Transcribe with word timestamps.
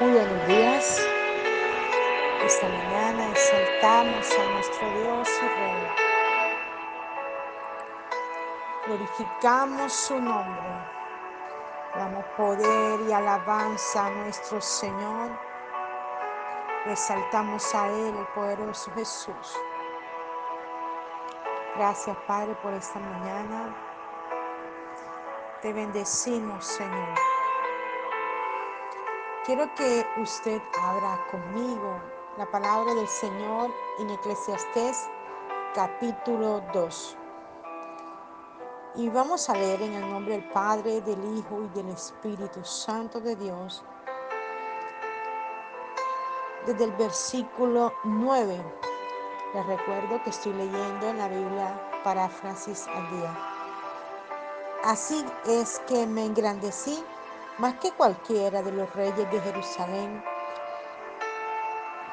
Muy 0.00 0.10
buenos 0.10 0.48
días. 0.48 1.06
Esta 2.44 2.68
mañana 2.68 3.30
exaltamos 3.30 4.38
a 4.38 4.50
nuestro 4.50 4.90
Dios 4.90 5.28
y 5.40 5.46
Rey. 5.46 5.88
Glorificamos 8.86 9.92
su 9.92 10.20
nombre. 10.20 10.68
Damos 11.94 12.24
poder 12.36 13.08
y 13.08 13.12
alabanza 13.12 14.06
a 14.06 14.10
nuestro 14.10 14.60
Señor. 14.60 15.30
Resaltamos 16.86 17.72
a 17.72 17.86
Él, 17.86 18.16
el 18.18 18.26
poderoso 18.34 18.90
Jesús. 18.96 19.56
Gracias, 21.76 22.16
Padre, 22.26 22.56
por 22.56 22.74
esta 22.74 22.98
mañana. 22.98 23.72
Te 25.62 25.72
bendecimos, 25.72 26.66
Señor. 26.66 27.33
Quiero 29.44 29.68
que 29.74 30.06
usted 30.22 30.62
abra 30.80 31.22
conmigo 31.30 32.00
la 32.38 32.50
palabra 32.50 32.94
del 32.94 33.06
Señor 33.06 33.70
en 33.98 34.08
Eclesiastés 34.08 35.06
capítulo 35.74 36.62
2. 36.72 37.16
Y 38.94 39.10
vamos 39.10 39.50
a 39.50 39.52
leer 39.52 39.82
en 39.82 39.92
el 39.92 40.10
nombre 40.10 40.38
del 40.38 40.48
Padre, 40.48 41.02
del 41.02 41.22
Hijo 41.36 41.62
y 41.62 41.68
del 41.76 41.90
Espíritu 41.90 42.64
Santo 42.64 43.20
de 43.20 43.36
Dios, 43.36 43.84
desde 46.64 46.84
el 46.84 46.92
versículo 46.92 47.92
9. 48.04 48.64
Les 49.52 49.66
recuerdo 49.66 50.22
que 50.22 50.30
estoy 50.30 50.54
leyendo 50.54 51.06
en 51.06 51.18
la 51.18 51.28
Biblia 51.28 51.90
paráfrasis 52.02 52.86
al 52.88 53.10
día. 53.10 53.38
Así 54.84 55.22
es 55.44 55.80
que 55.80 56.06
me 56.06 56.24
engrandecí 56.24 57.04
más 57.58 57.74
que 57.74 57.92
cualquiera 57.92 58.62
de 58.62 58.72
los 58.72 58.92
reyes 58.94 59.30
de 59.30 59.40
Jerusalén 59.40 60.22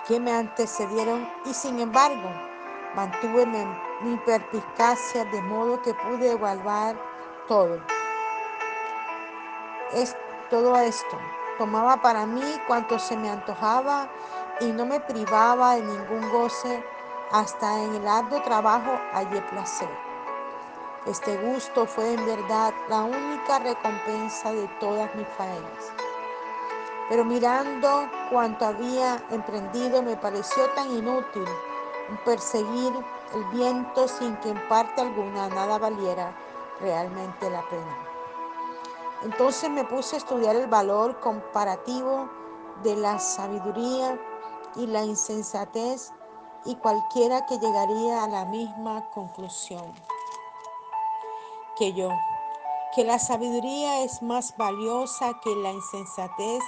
que 0.07 0.19
me 0.19 0.31
antecedieron 0.31 1.27
y 1.45 1.53
sin 1.53 1.79
embargo 1.79 2.29
mantuve 2.95 3.45
mi, 4.01 4.17
perspicacia 4.17 5.25
de 5.25 5.41
modo 5.43 5.81
que 5.81 5.93
pude 5.93 6.31
evaluar 6.31 6.95
todo. 7.47 7.79
Es 9.93 10.15
todo 10.49 10.75
esto. 10.77 11.17
Tomaba 11.57 12.01
para 12.01 12.25
mí 12.25 12.43
cuanto 12.67 12.97
se 12.99 13.15
me 13.15 13.29
antojaba 13.29 14.09
y 14.59 14.65
no 14.71 14.85
me 14.85 14.99
privaba 14.99 15.75
de 15.75 15.83
ningún 15.83 16.29
goce, 16.31 16.83
hasta 17.31 17.83
en 17.83 17.95
el 17.95 18.07
arduo 18.07 18.41
trabajo 18.41 18.99
hallé 19.13 19.41
placer. 19.43 20.10
Este 21.07 21.35
gusto 21.37 21.87
fue 21.87 22.13
en 22.13 22.23
verdad 22.27 22.71
la 22.87 23.01
única 23.01 23.57
recompensa 23.57 24.53
de 24.53 24.67
todas 24.79 25.13
mis 25.15 25.27
faenas. 25.29 25.91
Pero 27.09 27.25
mirando 27.25 28.07
cuanto 28.29 28.65
había 28.65 29.19
emprendido 29.31 30.03
me 30.03 30.15
pareció 30.15 30.69
tan 30.75 30.91
inútil 30.91 31.47
perseguir 32.23 32.93
el 33.33 33.43
viento 33.45 34.07
sin 34.07 34.35
que 34.37 34.49
en 34.49 34.67
parte 34.69 35.01
alguna 35.01 35.49
nada 35.49 35.79
valiera 35.79 36.35
realmente 36.79 37.49
la 37.49 37.67
pena. 37.67 37.97
Entonces 39.23 39.71
me 39.71 39.83
puse 39.85 40.17
a 40.17 40.19
estudiar 40.19 40.55
el 40.55 40.67
valor 40.67 41.19
comparativo 41.19 42.29
de 42.83 42.95
la 42.95 43.17
sabiduría 43.17 44.19
y 44.75 44.85
la 44.85 45.03
insensatez 45.03 46.11
y 46.65 46.75
cualquiera 46.75 47.43
que 47.47 47.57
llegaría 47.57 48.23
a 48.23 48.27
la 48.27 48.45
misma 48.45 49.09
conclusión 49.09 49.91
que 51.81 51.93
yo, 51.93 52.09
que 52.93 53.03
la 53.03 53.17
sabiduría 53.17 54.03
es 54.03 54.21
más 54.21 54.55
valiosa 54.55 55.33
que 55.43 55.55
la 55.55 55.71
insensatez, 55.71 56.61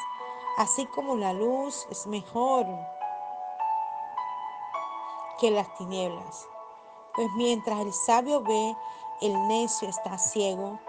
así 0.57 0.87
como 0.87 1.15
la 1.15 1.33
luz 1.33 1.85
es 1.91 2.07
mejor 2.07 2.65
que 5.39 5.51
las 5.51 5.71
tinieblas. 5.75 6.47
Pues 7.13 7.27
mientras 7.35 7.81
el 7.81 7.93
sabio 7.93 8.41
ve, 8.41 8.75
el 9.21 9.47
necio 9.47 9.87
está 9.87 10.17
ciego. 10.17 10.79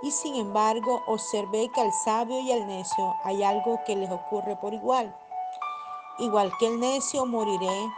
Y 0.00 0.12
sin 0.12 0.36
embargo 0.36 1.02
observé 1.06 1.68
que 1.68 1.82
al 1.82 1.92
sabio 1.92 2.40
y 2.40 2.52
al 2.52 2.66
necio 2.66 3.14
hay 3.22 3.42
algo 3.42 3.80
que 3.84 3.96
les 3.96 4.10
ocurre 4.10 4.56
por 4.56 4.72
igual. 4.72 5.14
Igual 6.20 6.50
que 6.58 6.68
el 6.68 6.80
necio 6.80 7.26
moriré, 7.26 7.92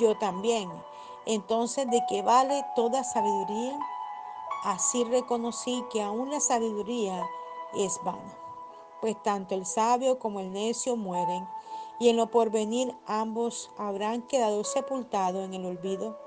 yo 0.00 0.18
también. 0.18 0.68
Entonces, 1.26 1.88
¿de 1.88 2.04
qué 2.08 2.22
vale 2.22 2.64
toda 2.74 3.04
sabiduría? 3.04 3.78
Así 4.64 5.04
reconocí 5.04 5.84
que 5.90 6.02
aún 6.02 6.30
la 6.30 6.40
sabiduría 6.40 7.24
es 7.74 8.00
vana, 8.04 8.36
pues 9.00 9.20
tanto 9.22 9.54
el 9.54 9.64
sabio 9.64 10.18
como 10.18 10.40
el 10.40 10.52
necio 10.52 10.96
mueren, 10.96 11.46
y 12.00 12.08
en 12.08 12.16
lo 12.16 12.30
porvenir 12.30 12.92
ambos 13.06 13.70
habrán 13.78 14.22
quedado 14.22 14.64
sepultados 14.64 15.44
en 15.44 15.54
el 15.54 15.64
olvido. 15.64 16.18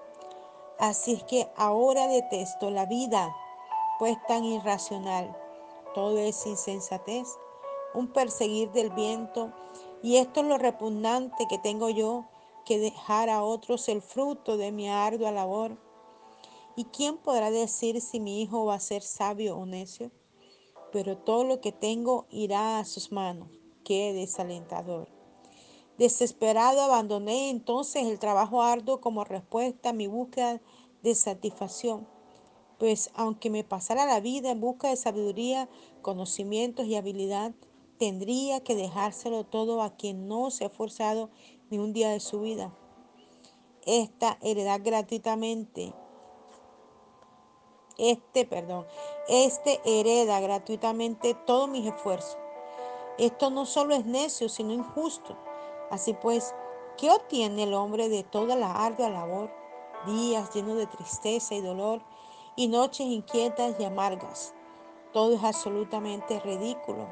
Así 0.79 1.13
es 1.13 1.23
que 1.23 1.49
ahora 1.57 2.07
detesto 2.07 2.69
la 2.71 2.85
vida, 2.85 3.35
pues 3.99 4.17
tan 4.27 4.45
irracional, 4.45 5.37
todo 5.93 6.17
es 6.17 6.45
insensatez, 6.45 7.27
un 7.93 8.07
perseguir 8.07 8.71
del 8.71 8.91
viento, 8.91 9.51
y 10.01 10.17
esto 10.17 10.39
es 10.39 10.45
lo 10.47 10.57
repugnante 10.57 11.47
que 11.49 11.57
tengo 11.57 11.89
yo, 11.89 12.25
que 12.63 12.79
dejar 12.79 13.29
a 13.29 13.43
otros 13.43 13.89
el 13.89 14.01
fruto 14.01 14.55
de 14.55 14.71
mi 14.71 14.89
ardua 14.89 15.31
labor 15.31 15.77
¿Y 16.75 16.85
quién 16.85 17.17
podrá 17.17 17.51
decir 17.51 17.99
si 17.99 18.19
mi 18.19 18.41
hijo 18.41 18.65
va 18.65 18.75
a 18.75 18.79
ser 18.79 19.01
sabio 19.01 19.57
o 19.57 19.65
necio? 19.65 20.11
Pero 20.93 21.17
todo 21.17 21.43
lo 21.43 21.59
que 21.59 21.71
tengo 21.71 22.27
irá 22.29 22.79
a 22.79 22.85
sus 22.85 23.11
manos. 23.11 23.49
Qué 23.83 24.13
desalentador. 24.13 25.09
Desesperado 25.97 26.81
abandoné 26.81 27.49
entonces 27.49 28.07
el 28.07 28.19
trabajo 28.19 28.61
arduo 28.61 29.01
como 29.01 29.23
respuesta 29.23 29.89
a 29.89 29.93
mi 29.93 30.07
búsqueda 30.07 30.61
de 31.03 31.13
satisfacción. 31.13 32.07
Pues 32.79 33.11
aunque 33.15 33.49
me 33.49 33.63
pasara 33.63 34.05
la 34.05 34.21
vida 34.21 34.49
en 34.51 34.61
busca 34.61 34.89
de 34.89 34.95
sabiduría, 34.95 35.69
conocimientos 36.01 36.87
y 36.87 36.95
habilidad, 36.95 37.53
tendría 37.99 38.63
que 38.63 38.75
dejárselo 38.75 39.43
todo 39.43 39.81
a 39.81 39.95
quien 39.95 40.27
no 40.27 40.49
se 40.49 40.63
ha 40.63 40.67
esforzado 40.67 41.29
ni 41.69 41.77
un 41.77 41.93
día 41.93 42.09
de 42.09 42.19
su 42.19 42.41
vida. 42.41 42.73
Esta 43.85 44.39
heredad 44.41 44.81
gratuitamente 44.83 45.93
este, 47.97 48.45
perdón, 48.45 48.85
este 49.27 49.81
hereda 49.85 50.39
gratuitamente 50.39 51.33
todos 51.33 51.69
mis 51.69 51.85
esfuerzos. 51.85 52.37
Esto 53.17 53.49
no 53.49 53.65
solo 53.65 53.93
es 53.93 54.05
necio, 54.05 54.49
sino 54.49 54.73
injusto. 54.73 55.37
Así 55.89 56.13
pues, 56.13 56.55
¿qué 56.97 57.11
obtiene 57.11 57.63
el 57.63 57.73
hombre 57.73 58.09
de 58.09 58.23
toda 58.23 58.55
la 58.55 58.71
ardua 58.71 59.09
labor? 59.09 59.51
Días 60.07 60.53
llenos 60.53 60.77
de 60.77 60.87
tristeza 60.87 61.53
y 61.53 61.61
dolor 61.61 62.01
y 62.55 62.67
noches 62.67 63.07
inquietas 63.07 63.75
y 63.79 63.83
amargas. 63.83 64.53
Todo 65.13 65.35
es 65.35 65.43
absolutamente 65.43 66.39
ridículo. 66.39 67.07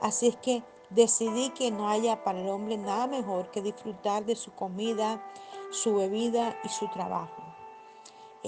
Así 0.00 0.28
es 0.28 0.36
que 0.36 0.62
decidí 0.90 1.50
que 1.50 1.70
no 1.70 1.88
haya 1.88 2.22
para 2.22 2.40
el 2.40 2.48
hombre 2.48 2.76
nada 2.76 3.06
mejor 3.06 3.50
que 3.50 3.62
disfrutar 3.62 4.24
de 4.24 4.36
su 4.36 4.52
comida, 4.52 5.22
su 5.70 5.96
bebida 5.96 6.58
y 6.64 6.68
su 6.68 6.88
trabajo. 6.88 7.45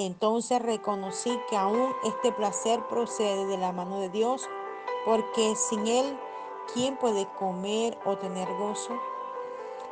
Entonces 0.00 0.62
reconocí 0.62 1.40
que 1.50 1.56
aún 1.56 1.92
este 2.04 2.30
placer 2.30 2.86
procede 2.86 3.46
de 3.46 3.58
la 3.58 3.72
mano 3.72 3.98
de 3.98 4.08
Dios, 4.08 4.48
porque 5.04 5.56
sin 5.56 5.88
Él, 5.88 6.16
¿quién 6.72 6.96
puede 6.96 7.26
comer 7.36 7.98
o 8.04 8.16
tener 8.16 8.46
gozo? 8.58 8.92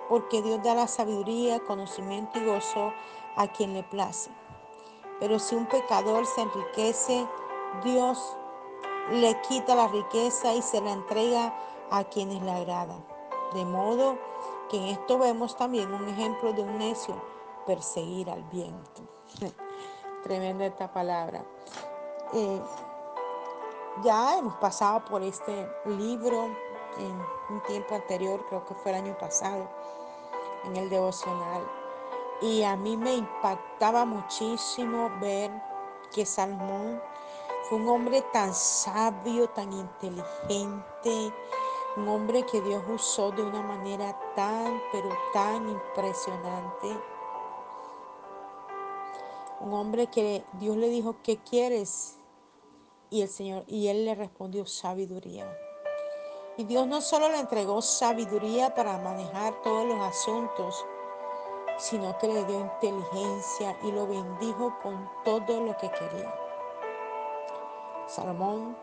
Porque 0.09 0.43
Dios 0.43 0.63
da 0.63 0.77
la 0.77 0.87
sabiduría, 0.87 1.59
conocimiento 1.59 2.39
y 2.39 2.45
gozo 2.45 2.93
a 3.35 3.49
quien 3.49 3.75
le 3.75 3.83
place. 3.83 4.31
Pero 5.19 5.41
si 5.41 5.57
un 5.57 5.67
pecador 5.67 6.25
se 6.25 6.43
enriquece, 6.43 7.27
Dios 7.83 8.37
le 9.11 9.37
quita 9.41 9.75
la 9.75 9.89
riqueza 9.89 10.55
y 10.55 10.63
se 10.63 10.81
la 10.83 10.93
entrega 10.93 11.53
a 11.91 12.05
quienes 12.05 12.41
le 12.43 12.53
agrada. 12.53 12.97
De 13.55 13.65
modo 13.65 14.17
que 14.71 14.77
en 14.77 14.85
esto 14.85 15.19
vemos 15.19 15.57
también 15.57 15.93
un 15.93 16.09
ejemplo 16.09 16.53
de 16.53 16.63
un 16.63 16.79
necio 16.79 17.21
perseguir 17.67 18.31
al 18.31 18.45
viento. 18.45 19.03
Tremenda 20.27 20.67
esta 20.67 20.93
palabra. 20.93 21.45
Eh, 22.35 22.61
ya 24.03 24.39
hemos 24.39 24.55
pasado 24.57 25.05
por 25.05 25.23
este 25.23 25.69
libro 25.85 26.47
en 26.99 27.13
un 27.49 27.63
tiempo 27.69 27.95
anterior, 27.95 28.45
creo 28.49 28.65
que 28.65 28.75
fue 28.75 28.91
el 28.91 29.05
año 29.05 29.17
pasado, 29.19 29.69
en 30.65 30.75
el 30.75 30.91
devocional. 30.91 31.63
Y 32.43 32.65
a 32.65 32.75
mí 32.75 32.97
me 32.97 33.15
impactaba 33.15 34.05
muchísimo 34.05 35.13
ver 35.21 35.53
que 36.13 36.27
Salmón 36.27 37.01
fue 37.69 37.79
un 37.79 37.89
hombre 37.89 38.21
tan 38.33 38.53
sabio, 38.53 39.49
tan 39.51 39.73
inteligente, 39.73 41.33
un 41.97 42.09
hombre 42.09 42.45
que 42.47 42.61
Dios 42.63 42.83
usó 42.89 43.31
de 43.31 43.45
una 43.45 43.63
manera 43.63 44.19
tan, 44.35 44.83
pero 44.91 45.09
tan 45.33 45.69
impresionante 45.69 47.16
un 49.61 49.73
hombre 49.75 50.09
que 50.09 50.45
Dios 50.55 50.77
le 50.77 50.89
dijo, 50.89 51.17
¿qué 51.23 51.39
quieres? 51.39 52.19
Y 53.11 53.23
el 53.23 53.29
Señor, 53.29 53.65
y 53.67 53.89
él 53.89 54.05
le 54.05 54.15
respondió, 54.15 54.67
sabiduría. 54.67 55.47
Y 56.57 56.65
Dios 56.65 56.87
no 56.87 57.01
solo 57.01 57.29
le 57.29 57.39
entregó 57.39 57.83
sabiduría 57.83 58.75
para 58.75 58.99
manejar 58.99 59.61
todos 59.63 59.87
los 59.87 60.01
asuntos, 60.01 60.85
sino 61.79 62.17
que 62.19 62.29
le 62.29 62.45
dio 62.45 62.61
inteligencia 62.61 63.79
y 63.83 63.93
lo 63.93 64.07
bendijo 64.07 64.75
con 64.83 65.09
todo 65.25 65.61
lo 65.61 65.77
que 65.77 65.91
quería. 65.91 66.35
Salomón, 68.07 68.77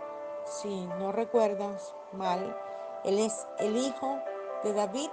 si 0.46 0.86
no 1.00 1.12
recuerdas 1.12 1.96
mal, 2.12 2.56
él 3.04 3.20
es 3.20 3.48
el 3.60 3.78
hijo 3.78 4.20
de 4.64 4.74
David, 4.74 5.10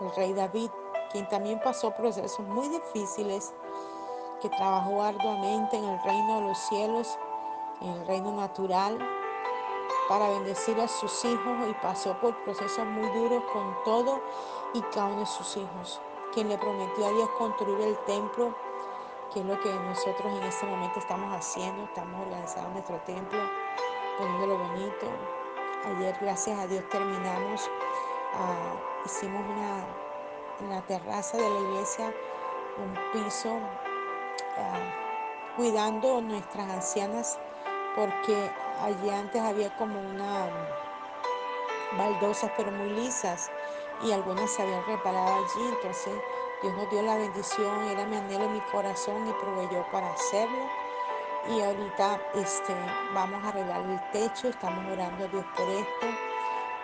el 0.00 0.14
rey 0.14 0.32
David, 0.32 0.70
quien 1.10 1.28
también 1.28 1.60
pasó 1.60 1.90
procesos 1.90 2.46
muy 2.46 2.68
difíciles, 2.68 3.52
que 4.40 4.48
trabajó 4.48 5.02
arduamente 5.02 5.76
en 5.76 5.84
el 5.84 6.02
reino 6.02 6.40
de 6.40 6.48
los 6.48 6.58
cielos, 6.58 7.18
en 7.80 7.88
el 7.90 8.06
reino 8.06 8.32
natural, 8.32 8.98
para 10.08 10.28
bendecir 10.30 10.80
a 10.80 10.88
sus 10.88 11.24
hijos 11.24 11.68
y 11.68 11.74
pasó 11.74 12.18
por 12.20 12.36
procesos 12.44 12.84
muy 12.86 13.08
duros 13.10 13.44
con 13.52 13.76
todo 13.84 14.20
y 14.74 14.80
cada 14.92 15.06
uno 15.06 15.20
de 15.20 15.26
sus 15.26 15.56
hijos, 15.56 16.00
quien 16.32 16.48
le 16.48 16.58
prometió 16.58 17.06
a 17.06 17.10
Dios 17.10 17.28
construir 17.38 17.80
el 17.80 17.98
templo, 18.04 18.54
que 19.32 19.40
es 19.40 19.46
lo 19.46 19.58
que 19.60 19.72
nosotros 19.72 20.32
en 20.32 20.42
este 20.42 20.66
momento 20.66 20.98
estamos 20.98 21.32
haciendo, 21.32 21.84
estamos 21.84 22.20
organizando 22.20 22.70
nuestro 22.70 22.96
templo, 23.06 23.38
poniéndolo 24.18 24.58
bonito. 24.58 25.06
Ayer, 25.84 26.16
gracias 26.20 26.58
a 26.58 26.66
Dios, 26.66 26.84
terminamos, 26.90 27.70
uh, 28.34 29.06
hicimos 29.06 29.42
una, 29.42 29.84
en 30.60 30.70
la 30.70 30.82
terraza 30.82 31.36
de 31.36 31.48
la 31.48 31.60
iglesia, 31.60 32.12
un 32.78 32.94
piso, 33.12 33.56
uh, 34.60 35.56
cuidando 35.56 36.20
nuestras 36.20 36.68
ancianas, 36.70 37.38
porque 37.96 38.50
allí 38.82 39.10
antes 39.10 39.42
había 39.42 39.74
como 39.76 40.00
una 40.00 40.48
baldosas 41.96 42.50
pero 42.56 42.70
muy 42.70 42.90
lisas 42.90 43.50
y 44.02 44.12
algunas 44.12 44.50
se 44.50 44.62
habían 44.62 44.84
reparado 44.86 45.34
allí, 45.34 45.68
entonces 45.68 46.14
Dios 46.62 46.74
nos 46.74 46.90
dio 46.90 47.02
la 47.02 47.16
bendición, 47.16 47.84
era 47.88 48.06
mi 48.06 48.16
anhelo 48.16 48.48
mi 48.48 48.60
corazón 48.72 49.26
y 49.28 49.32
proveyó 49.32 49.84
para 49.90 50.10
hacerlo. 50.10 50.68
Y 51.48 51.60
ahorita 51.60 52.20
este, 52.34 52.74
vamos 53.14 53.42
a 53.44 53.48
arreglar 53.48 53.80
el 53.80 54.10
techo, 54.12 54.48
estamos 54.48 54.84
orando 54.92 55.24
a 55.24 55.28
Dios 55.28 55.44
por 55.56 55.68
esto, 55.70 56.06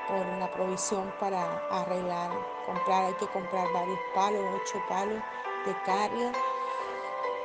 por 0.09 0.27
la 0.39 0.51
provisión 0.51 1.13
para 1.21 1.63
arreglar, 1.71 2.31
comprar, 2.65 3.05
hay 3.05 3.15
que 3.15 3.27
comprar 3.29 3.71
varios 3.73 3.99
palos, 4.15 4.43
ocho 4.55 4.83
palos 4.89 5.23
de 5.67 5.73
carga 5.85 6.33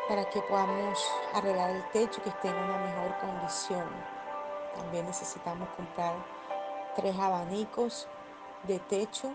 para 0.07 0.30
que 0.30 0.42
podamos 0.42 1.00
arreglar 1.33 1.71
el 1.71 1.89
techo 1.92 2.21
que 2.21 2.30
esté 2.30 2.50
en 2.50 2.56
una 2.56 2.77
mejor 2.77 3.18
condición. 3.19 3.88
También 4.75 5.06
necesitamos 5.06 5.69
comprar 5.69 6.15
tres 6.95 7.18
abanicos 7.18 8.07
de 8.63 8.80
techo. 8.80 9.31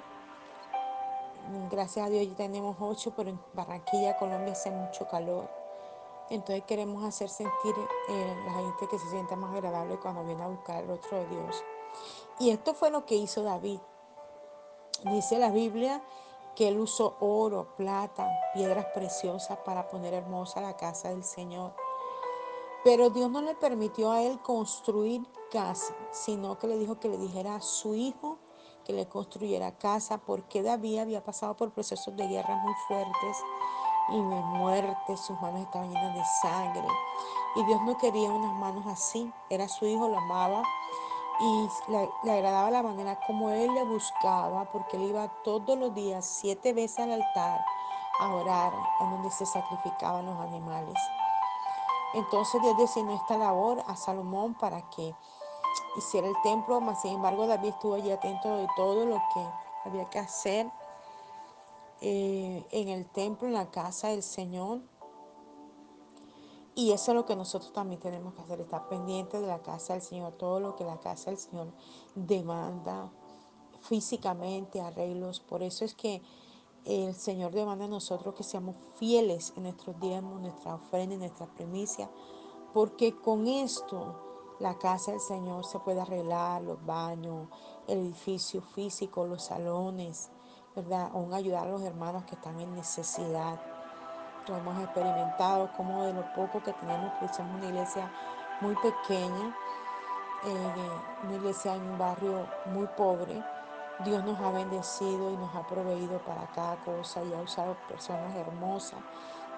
Gracias 1.71 2.07
a 2.07 2.11
Dios 2.11 2.29
ya 2.29 2.35
tenemos 2.35 2.77
ocho, 2.81 3.13
pero 3.17 3.31
en 3.31 3.41
Barranquilla, 3.55 4.17
Colombia, 4.17 4.53
hace 4.53 4.71
mucho 4.71 5.07
calor. 5.09 5.49
Entonces 6.29 6.65
queremos 6.65 7.05
hacer 7.05 7.29
sentir 7.29 7.75
eh, 8.09 8.37
la 8.45 8.55
gente 8.55 8.89
que 8.89 8.99
se 8.99 9.09
sienta 9.11 9.37
más 9.37 9.55
agradable 9.55 9.97
cuando 9.99 10.25
viene 10.25 10.43
a 10.43 10.49
buscar 10.49 10.83
el 10.83 10.89
rostro 10.89 11.19
de 11.19 11.27
Dios. 11.29 11.65
Y 12.41 12.51
esto 12.51 12.75
fue 12.75 12.91
lo 12.91 13.07
que 13.07 13.15
hizo 13.15 13.43
David. 13.43 13.79
Dice 15.05 15.39
la 15.39 15.51
Biblia 15.51 16.03
que 16.57 16.69
él 16.69 16.81
usó 16.81 17.17
oro, 17.21 17.77
plata, 17.77 18.29
piedras 18.55 18.87
preciosas 18.87 19.59
para 19.59 19.89
poner 19.89 20.15
hermosa 20.15 20.61
la 20.61 20.77
casa 20.77 21.11
del 21.11 21.23
Señor. 21.23 21.75
Pero 22.83 23.11
Dios 23.11 23.31
no 23.31 23.43
le 23.43 23.55
permitió 23.55 24.11
a 24.11 24.23
él 24.23 24.41
construir 24.41 25.23
casa, 25.53 25.95
sino 26.11 26.59
que 26.59 26.67
le 26.67 26.79
dijo 26.79 26.99
que 26.99 27.09
le 27.09 27.19
dijera 27.19 27.57
a 27.57 27.61
su 27.61 27.95
hijo 27.95 28.39
que 28.87 28.93
le 28.93 29.09
construyera 29.09 29.77
casa, 29.77 30.19
porque 30.19 30.63
David 30.63 31.01
había 31.01 31.25
pasado 31.25 31.57
por 31.57 31.73
procesos 31.73 32.17
de 32.17 32.29
guerra 32.29 32.57
muy 32.57 32.73
fuertes 32.87 33.37
y 34.11 34.17
de 34.17 34.23
muerte, 34.23 35.17
sus 35.17 35.39
manos 35.41 35.63
estaban 35.63 35.93
llenas 35.93 36.15
de 36.15 36.23
sangre. 36.41 36.87
Y 37.57 37.65
Dios 37.65 37.81
no 37.83 37.99
quería 37.99 38.31
unas 38.31 38.55
manos 38.55 38.87
así, 38.87 39.29
era 39.51 39.67
su 39.67 39.87
hijo, 39.87 40.09
lo 40.09 40.19
amaba 40.19 40.63
y 41.39 41.69
le, 41.89 42.33
agradaba 42.33 42.71
la 42.71 42.83
manera 42.83 43.19
como 43.27 43.51
él 43.51 43.73
le 43.75 43.85
buscaba, 43.85 44.65
porque 44.73 44.97
él 44.97 45.05
iba 45.05 45.29
todos 45.43 45.79
los 45.79 45.95
días, 45.95 46.25
siete 46.25 46.73
veces 46.73 47.01
al 47.01 47.13
altar, 47.13 47.65
a 48.21 48.35
orar, 48.35 48.73
en 49.01 49.11
donde 49.11 49.31
se 49.31 49.45
sacrificaban 49.45 50.27
los 50.27 50.39
animales. 50.41 50.97
Entonces 52.15 52.63
Dios 52.63 52.79
designó 52.79 53.15
esta 53.15 53.37
labor 53.37 53.83
a 53.87 53.97
Salomón 53.97 54.55
para 54.55 54.89
que 54.91 55.15
hiciera 55.97 56.27
el 56.27 56.41
templo, 56.43 56.81
mas 56.81 57.03
sin 57.03 57.15
embargo 57.15 57.47
David 57.47 57.71
estuvo 57.71 57.95
allí 57.95 58.11
atento 58.11 58.57
de 58.57 58.69
todo 58.77 59.05
lo 59.05 59.17
que 59.35 59.47
había 59.85 60.09
que 60.09 60.19
hacer 60.19 60.67
eh, 62.01 62.67
en 62.71 62.89
el 62.89 63.07
templo, 63.07 63.49
en 63.49 63.55
la 63.55 63.71
casa 63.71 64.09
del 64.09 64.23
Señor. 64.23 64.81
Y 66.79 66.93
eso 66.93 67.13
es 67.13 67.15
lo 67.17 67.25
que 67.25 67.35
nosotros 67.35 67.73
también 67.73 67.99
tenemos 68.03 68.35
que 68.35 68.43
hacer, 68.43 68.61
estar 68.61 68.87
pendientes 68.87 69.41
de 69.41 69.47
la 69.47 69.63
casa 69.63 69.95
del 69.95 70.03
Señor, 70.03 70.35
todo 70.35 70.61
lo 70.61 70.77
que 70.77 70.85
la 70.85 71.01
casa 71.01 71.31
del 71.31 71.39
Señor 71.39 71.69
demanda 72.15 73.11
físicamente, 73.81 74.83
arreglos. 74.83 75.41
Por 75.41 75.63
eso 75.63 75.87
es 75.87 75.95
que 75.95 76.21
el 76.85 77.15
Señor 77.15 77.53
demanda 77.53 77.87
a 77.87 77.89
nosotros 77.89 78.35
que 78.35 78.43
seamos 78.43 78.77
fieles 78.97 79.55
en 79.57 79.63
nuestros 79.63 79.99
diezmos, 80.01 80.39
nuestra 80.43 80.75
ofrenda, 80.75 81.15
en 81.15 81.21
nuestra 81.21 81.47
primicia, 81.47 82.11
porque 82.75 83.17
con 83.17 83.47
esto 83.47 84.55
la 84.61 84.77
casa 84.77 85.13
del 85.13 85.21
Señor 85.21 85.65
se 85.65 85.79
puede 85.79 86.03
arreglar, 86.03 86.61
los 86.61 86.85
baños, 86.85 87.49
el 87.89 88.01
edificio 88.01 88.61
físico, 88.61 89.27
los 89.27 89.45
salones, 89.45 90.29
¿verdad? 90.75 91.11
Aún 91.15 91.33
ayudar 91.33 91.69
a 91.69 91.71
los 91.71 91.81
hermanos 91.81 92.25
que 92.25 92.35
están 92.35 92.61
en 92.61 92.75
necesidad. 92.75 93.76
Hemos 94.49 94.79
experimentado 94.81 95.69
como 95.77 96.05
de 96.05 96.13
lo 96.13 96.23
poco 96.35 96.63
que 96.63 96.73
tenemos, 96.75 97.13
pues 97.19 97.35
somos 97.35 97.57
una 97.57 97.67
iglesia 97.67 98.11
muy 98.61 98.75
pequeña, 98.77 99.57
eh, 100.45 100.91
una 101.25 101.35
iglesia 101.35 101.75
en 101.75 101.83
un 101.83 101.99
barrio 101.99 102.47
muy 102.67 102.87
pobre. 102.97 103.43
Dios 104.05 104.23
nos 104.25 104.39
ha 104.41 104.51
bendecido 104.51 105.31
y 105.31 105.37
nos 105.37 105.55
ha 105.55 105.67
proveído 105.67 106.19
para 106.21 106.47
cada 106.49 106.77
cosa 106.77 107.23
y 107.25 107.33
ha 107.35 107.39
usado 107.39 107.77
personas 107.89 108.35
hermosas 108.37 109.01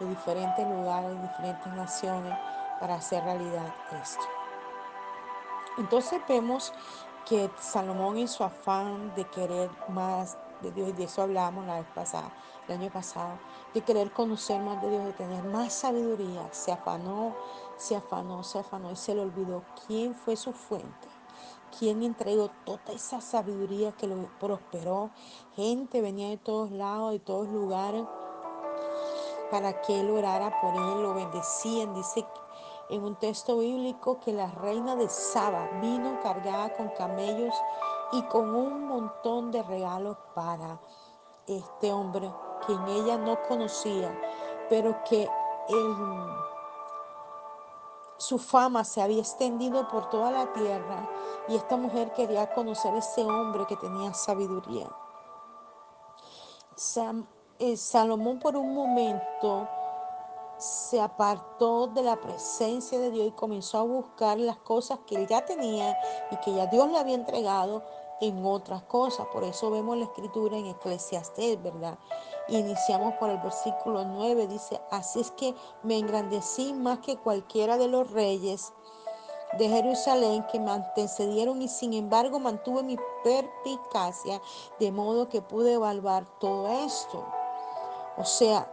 de 0.00 0.08
diferentes 0.08 0.66
lugares, 0.66 1.10
de 1.10 1.28
diferentes 1.28 1.72
naciones 1.74 2.38
para 2.80 2.94
hacer 2.94 3.24
realidad 3.24 3.74
esto. 4.00 4.24
Entonces 5.76 6.20
vemos 6.28 6.72
que 7.26 7.50
Salomón 7.58 8.16
en 8.16 8.28
su 8.28 8.42
afán 8.42 9.14
de 9.14 9.24
querer 9.26 9.70
más 9.88 10.38
de 10.62 10.72
Dios, 10.72 10.88
y 10.88 10.92
de 10.92 11.04
eso 11.04 11.22
hablamos 11.22 11.66
la 11.66 11.80
vez 11.80 11.88
pasada, 11.94 12.32
el 12.66 12.80
año 12.80 12.90
pasado, 12.90 13.38
de 13.74 13.80
querer 13.80 14.12
conocer 14.12 14.60
más 14.60 14.80
de 14.82 14.90
Dios, 14.90 15.04
de 15.04 15.12
tener 15.12 15.44
más 15.44 15.72
sabiduría, 15.72 16.48
se 16.52 16.72
afanó, 16.72 17.34
se 17.76 17.96
afanó, 17.96 18.42
se 18.42 18.58
afanó 18.58 18.90
y 18.90 18.96
se 18.96 19.14
le 19.14 19.22
olvidó 19.22 19.62
quién 19.86 20.14
fue 20.14 20.36
su 20.36 20.52
fuente, 20.52 21.08
quién 21.78 22.02
entregó 22.02 22.50
toda 22.64 22.92
esa 22.92 23.20
sabiduría 23.20 23.92
que 23.92 24.06
lo 24.06 24.28
prosperó. 24.38 25.10
Gente 25.54 26.00
venía 26.00 26.28
de 26.28 26.38
todos 26.38 26.70
lados, 26.70 27.12
de 27.12 27.20
todos 27.20 27.48
lugares, 27.48 28.04
para 29.50 29.80
que 29.80 30.00
él 30.00 30.10
orara 30.10 30.60
por 30.60 30.74
él, 30.74 31.02
lo 31.02 31.14
bendecían. 31.14 31.94
Dice 31.94 32.26
en 32.90 33.04
un 33.04 33.16
texto 33.16 33.58
bíblico 33.58 34.18
que 34.20 34.32
la 34.32 34.46
reina 34.46 34.96
de 34.96 35.08
Saba 35.08 35.68
vino 35.80 36.20
cargada 36.22 36.74
con 36.74 36.88
camellos 36.90 37.54
y 38.12 38.22
con 38.22 38.54
un 38.54 38.86
montón 38.86 39.50
de 39.50 39.62
regalos 39.62 40.16
para 40.34 40.80
este 41.46 41.92
hombre, 41.92 42.30
quien 42.66 42.86
ella 42.88 43.16
no 43.16 43.38
conocía, 43.48 44.18
pero 44.68 45.02
que 45.04 45.28
su 48.16 48.38
fama 48.38 48.84
se 48.84 49.02
había 49.02 49.20
extendido 49.20 49.88
por 49.88 50.08
toda 50.10 50.30
la 50.30 50.52
tierra 50.52 51.08
y 51.48 51.56
esta 51.56 51.76
mujer 51.76 52.12
quería 52.12 52.52
conocer 52.52 52.94
a 52.94 52.98
ese 52.98 53.24
hombre 53.24 53.66
que 53.66 53.76
tenía 53.76 54.12
sabiduría. 54.14 54.88
Sam, 56.74 57.26
eh, 57.58 57.76
Salomón 57.76 58.38
por 58.38 58.56
un 58.56 58.74
momento 58.74 59.68
se 60.58 61.00
apartó 61.00 61.86
de 61.86 62.02
la 62.02 62.16
presencia 62.16 62.98
de 62.98 63.10
Dios 63.10 63.28
y 63.28 63.32
comenzó 63.32 63.78
a 63.78 63.82
buscar 63.82 64.38
las 64.38 64.58
cosas 64.58 64.98
que 65.06 65.14
él 65.14 65.26
ya 65.26 65.44
tenía 65.44 65.96
y 66.30 66.36
que 66.36 66.52
ya 66.52 66.66
Dios 66.66 66.90
le 66.90 66.98
había 66.98 67.14
entregado 67.14 67.84
en 68.20 68.44
otras 68.44 68.82
cosas. 68.84 69.26
Por 69.28 69.44
eso 69.44 69.70
vemos 69.70 69.96
la 69.96 70.04
escritura 70.04 70.56
en 70.56 70.66
Eclesiastés, 70.66 71.62
¿verdad? 71.62 71.98
Iniciamos 72.48 73.14
por 73.14 73.30
el 73.30 73.38
versículo 73.38 74.04
9, 74.04 74.46
dice, 74.46 74.80
así 74.90 75.20
es 75.20 75.30
que 75.32 75.54
me 75.82 75.98
engrandecí 75.98 76.72
más 76.72 76.98
que 77.00 77.16
cualquiera 77.16 77.76
de 77.76 77.88
los 77.88 78.10
reyes 78.10 78.72
de 79.56 79.68
Jerusalén 79.68 80.44
que 80.50 80.60
me 80.60 80.70
antecedieron 80.70 81.62
y 81.62 81.68
sin 81.68 81.94
embargo 81.94 82.38
mantuve 82.38 82.82
mi 82.82 82.98
perpicacia 83.24 84.42
de 84.78 84.92
modo 84.92 85.28
que 85.28 85.40
pude 85.40 85.74
evaluar 85.74 86.26
todo 86.38 86.68
esto. 86.68 87.24
O 88.18 88.24
sea, 88.24 88.70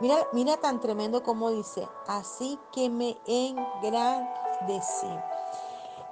mira, 0.00 0.16
mira 0.32 0.56
tan 0.58 0.80
tremendo 0.80 1.22
como 1.22 1.50
dice, 1.50 1.88
así 2.06 2.58
que 2.72 2.90
me 2.90 3.16
engrandecí. 3.26 5.06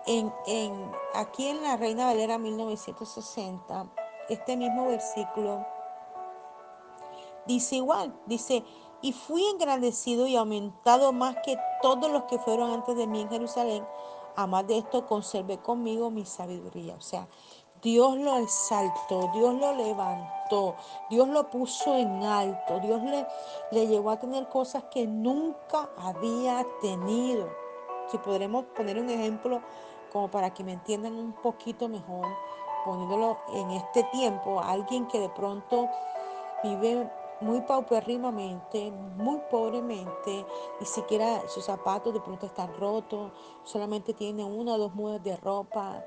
En, 0.06 0.32
en, 0.46 0.90
aquí 1.14 1.46
en 1.48 1.62
la 1.62 1.76
Reina 1.76 2.06
Valera 2.06 2.38
1960, 2.38 3.86
este 4.28 4.56
mismo 4.56 4.88
versículo 4.88 5.64
dice 7.46 7.76
igual, 7.76 8.14
dice, 8.26 8.64
y 9.00 9.12
fui 9.12 9.44
engrandecido 9.46 10.26
y 10.26 10.36
aumentado 10.36 11.12
más 11.12 11.36
que 11.44 11.56
todos 11.82 12.10
los 12.10 12.24
que 12.24 12.38
fueron 12.38 12.70
antes 12.70 12.96
de 12.96 13.06
mí 13.06 13.20
en 13.20 13.28
Jerusalén. 13.28 13.86
A 14.36 14.46
más 14.46 14.66
de 14.66 14.78
esto 14.78 15.06
conservé 15.06 15.58
conmigo 15.58 16.10
mi 16.10 16.24
sabiduría. 16.24 16.94
O 16.94 17.00
sea, 17.00 17.28
Dios 17.82 18.16
lo 18.16 18.38
exaltó, 18.38 19.28
Dios 19.34 19.54
lo 19.54 19.74
levantó, 19.74 20.76
Dios 21.10 21.28
lo 21.28 21.50
puso 21.50 21.96
en 21.96 22.22
alto, 22.22 22.78
Dios 22.78 23.02
le, 23.02 23.26
le 23.72 23.88
llevó 23.88 24.10
a 24.10 24.20
tener 24.20 24.48
cosas 24.48 24.84
que 24.84 25.06
nunca 25.06 25.90
había 25.98 26.64
tenido. 26.80 27.50
Si 28.10 28.18
podremos 28.18 28.64
poner 28.76 28.98
un 28.98 29.10
ejemplo 29.10 29.60
como 30.12 30.28
para 30.28 30.52
que 30.52 30.62
me 30.62 30.72
entiendan 30.72 31.14
un 31.14 31.32
poquito 31.32 31.88
mejor, 31.88 32.26
poniéndolo 32.84 33.38
en 33.54 33.70
este 33.70 34.04
tiempo, 34.04 34.60
alguien 34.60 35.06
que 35.06 35.18
de 35.18 35.30
pronto 35.30 35.88
vive 36.62 37.10
muy 37.40 37.60
paupérrimamente, 37.62 38.92
muy 39.16 39.40
pobremente, 39.50 40.46
ni 40.78 40.86
siquiera 40.86 41.42
sus 41.48 41.64
zapatos 41.64 42.14
de 42.14 42.20
pronto 42.20 42.46
están 42.46 42.72
rotos, 42.78 43.32
solamente 43.64 44.14
tiene 44.14 44.44
una 44.44 44.74
o 44.74 44.78
dos 44.78 44.94
mudas 44.94 45.22
de 45.22 45.36
ropa. 45.36 46.04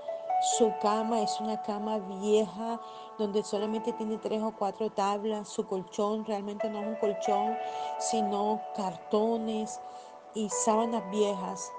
Su 0.58 0.72
cama 0.82 1.22
es 1.22 1.40
una 1.40 1.62
cama 1.62 1.98
vieja 1.98 2.80
donde 3.18 3.44
solamente 3.44 3.94
tiene 3.94 4.18
tres 4.18 4.42
o 4.44 4.52
cuatro 4.52 4.90
tablas. 4.92 5.48
Su 5.48 5.66
colchón 5.66 6.26
realmente 6.26 6.70
no 6.70 6.82
es 6.82 6.88
un 6.88 6.96
colchón, 6.96 7.58
sino 8.00 8.62
cartones 8.76 9.82
y 10.36 10.50
sábanas 10.50 11.10
viejas. 11.10 11.72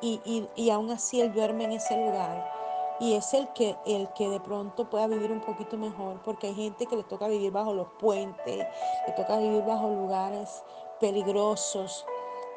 Y, 0.00 0.20
y, 0.24 0.48
y 0.56 0.70
aún 0.70 0.90
así 0.90 1.20
él 1.20 1.32
duerme 1.32 1.64
en 1.64 1.72
ese 1.72 1.96
lugar 1.96 2.60
y 3.00 3.14
es 3.14 3.32
el 3.32 3.48
que, 3.54 3.76
el 3.86 4.12
que 4.12 4.28
de 4.28 4.38
pronto 4.40 4.88
pueda 4.88 5.06
vivir 5.06 5.32
un 5.32 5.40
poquito 5.40 5.78
mejor, 5.78 6.20
porque 6.22 6.48
hay 6.48 6.54
gente 6.54 6.84
que 6.84 6.96
le 6.96 7.02
toca 7.02 7.28
vivir 7.28 7.50
bajo 7.50 7.72
los 7.72 7.88
puentes, 7.98 8.66
le 9.06 9.12
toca 9.16 9.38
vivir 9.38 9.64
bajo 9.64 9.88
lugares 9.88 10.62
peligrosos, 11.00 12.04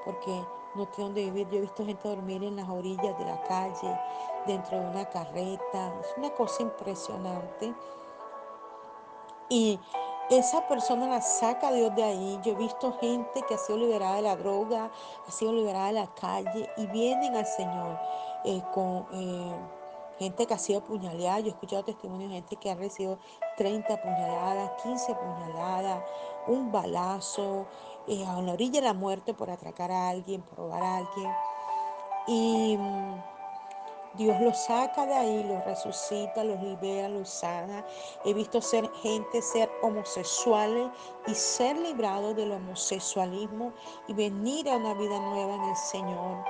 porque 0.04 0.32
no 0.76 0.86
tiene 0.88 1.06
donde 1.06 1.24
vivir. 1.24 1.50
Yo 1.50 1.58
he 1.60 1.62
visto 1.62 1.86
gente 1.86 2.10
dormir 2.10 2.44
en 2.44 2.58
las 2.58 2.68
orillas 2.68 3.18
de 3.18 3.26
la 3.26 3.42
calle, 3.44 3.98
dentro 4.46 4.82
de 4.82 4.86
una 4.86 5.06
carreta, 5.06 5.94
es 6.02 6.14
una 6.18 6.30
cosa 6.32 6.62
impresionante. 6.62 7.74
Y 9.48 9.80
esa 10.30 10.68
persona 10.68 11.08
la 11.08 11.22
saca 11.22 11.72
Dios 11.72 11.96
de 11.96 12.04
ahí. 12.04 12.40
Yo 12.44 12.54
he 12.54 12.56
visto 12.56 12.98
gente 13.00 13.42
que 13.48 13.56
ha 13.56 13.58
sido 13.58 13.78
liberada 13.78 14.16
de 14.16 14.22
la 14.22 14.36
droga, 14.36 14.92
ha 15.28 15.32
sido 15.32 15.54
liberada 15.54 15.88
de 15.88 15.94
la 15.94 16.08
calle 16.16 16.70
y 16.78 16.88
vienen 16.88 17.36
al 17.36 17.46
Señor 17.46 18.00
eh, 18.46 18.62
con 18.74 19.06
eh, 19.14 19.54
gente 20.20 20.46
que 20.46 20.54
ha 20.54 20.58
sido 20.58 20.80
apuñalada. 20.80 21.40
Yo 21.40 21.48
he 21.48 21.50
escuchado 21.50 21.84
testimonios 21.84 22.30
de 22.30 22.36
gente 22.38 22.56
que 22.56 22.72
ha 22.72 22.76
recibido 22.76 23.20
30 23.58 24.02
puñaladas, 24.02 24.72
15 24.82 25.16
puñaladas, 25.16 26.04
un 26.48 26.72
balazo, 26.72 27.66
eh, 28.08 28.26
a 28.26 28.42
la 28.42 28.54
orilla 28.54 28.82
de 28.82 28.88
la 28.88 28.94
muerte 28.94 29.34
por 29.34 29.50
atracar 29.50 29.92
a 29.92 30.10
alguien, 30.10 30.42
por 30.42 30.58
robar 30.58 30.84
a 30.84 30.98
alguien. 30.98 31.32
Y 32.28 32.78
mm, 32.78 33.33
Dios 34.16 34.40
los 34.42 34.58
saca 34.66 35.08
de 35.08 35.14
ahí, 35.14 35.44
los 35.44 35.66
resucita, 35.66 36.44
los 36.44 36.62
libera, 36.62 37.10
los 37.10 37.28
sana. 37.28 37.84
He 38.24 38.34
visto 38.34 38.62
ser 38.62 38.88
gente 39.02 39.42
ser 39.42 39.72
homosexuales 39.82 40.92
y 41.26 41.34
ser 41.34 41.76
librados 41.78 42.36
del 42.36 42.52
homosexualismo 42.52 43.74
y 44.08 44.14
venir 44.14 44.70
a 44.70 44.78
una 44.78 44.94
vida 44.94 45.20
nueva 45.20 45.56
en 45.56 45.64
el 45.64 45.76
Señor. 45.76 46.46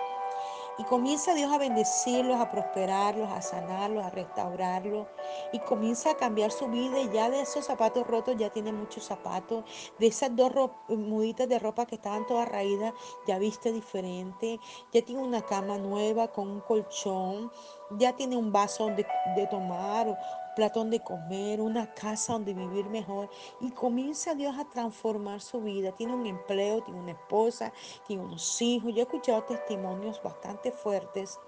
Y 0.79 0.83
comienza 0.85 1.35
Dios 1.35 1.51
a 1.51 1.59
bendecirlos, 1.59 2.39
a 2.39 2.49
prosperarlos, 2.49 3.29
a 3.29 3.41
sanarlos, 3.41 4.03
a 4.03 4.09
restaurarlos. 4.09 5.07
Y 5.51 5.59
comienza 5.59 6.11
a 6.11 6.17
cambiar 6.17 6.51
su 6.51 6.67
vida. 6.67 6.99
Y 6.99 7.11
ya 7.11 7.29
de 7.29 7.41
esos 7.41 7.65
zapatos 7.65 8.07
rotos 8.07 8.35
ya 8.37 8.49
tiene 8.49 8.73
muchos 8.73 9.03
zapatos. 9.03 9.63
De 9.99 10.07
esas 10.07 10.35
dos 10.35 10.51
muditas 10.87 11.47
de 11.47 11.59
ropa 11.59 11.85
que 11.85 11.95
estaban 11.95 12.25
todas 12.25 12.49
raídas, 12.49 12.93
ya 13.27 13.37
viste 13.37 13.71
diferente. 13.71 14.59
Ya 14.91 15.03
tiene 15.03 15.21
una 15.21 15.43
cama 15.43 15.77
nueva 15.77 16.29
con 16.29 16.49
un 16.49 16.61
colchón. 16.61 17.51
Ya 17.91 18.15
tiene 18.15 18.35
un 18.35 18.51
vaso 18.51 18.87
de, 18.87 19.05
tomar, 19.51 20.17
plato 20.53 20.79
donde 20.79 20.99
comer, 20.99 21.61
una 21.61 21.93
casa 21.93 22.33
donde 22.33 22.53
vivir 22.53 22.85
mejor. 22.85 23.29
Y 23.59 23.71
comienza 23.71 24.35
Dios 24.35 24.57
a 24.57 24.65
transformar 24.65 25.41
su 25.41 25.61
vida. 25.61 25.91
Tiene 25.91 26.13
un 26.13 26.25
empleo, 26.25 26.81
tiene 26.83 26.99
una 26.99 27.11
esposa, 27.11 27.71
tiene 28.07 28.23
unos 28.23 28.61
hijos. 28.61 28.93
Yo 28.93 28.99
he 28.99 29.03
escuchado 29.03 29.43
testimonios 29.43 30.21
bastante 30.21 30.71
fuertes, 30.71 31.39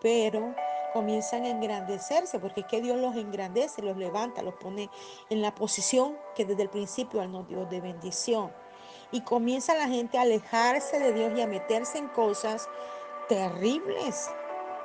pero 0.00 0.54
comienzan 0.92 1.44
a 1.44 1.50
engrandecerse, 1.50 2.38
porque 2.38 2.60
es 2.62 2.66
que 2.66 2.80
Dios 2.80 2.98
los 2.98 3.16
engrandece, 3.16 3.82
los 3.82 3.96
levanta, 3.96 4.42
los 4.42 4.54
pone 4.54 4.90
en 5.28 5.42
la 5.42 5.54
posición 5.54 6.16
que 6.34 6.44
desde 6.44 6.62
el 6.62 6.70
principio 6.70 7.22
Él 7.22 7.32
nos 7.32 7.48
dio 7.48 7.64
de 7.66 7.80
bendición. 7.80 8.52
Y 9.12 9.22
comienza 9.22 9.74
la 9.74 9.88
gente 9.88 10.18
a 10.18 10.22
alejarse 10.22 10.98
de 10.98 11.12
Dios 11.12 11.32
y 11.36 11.42
a 11.42 11.46
meterse 11.46 11.98
en 11.98 12.08
cosas 12.08 12.68
terribles. 13.28 14.30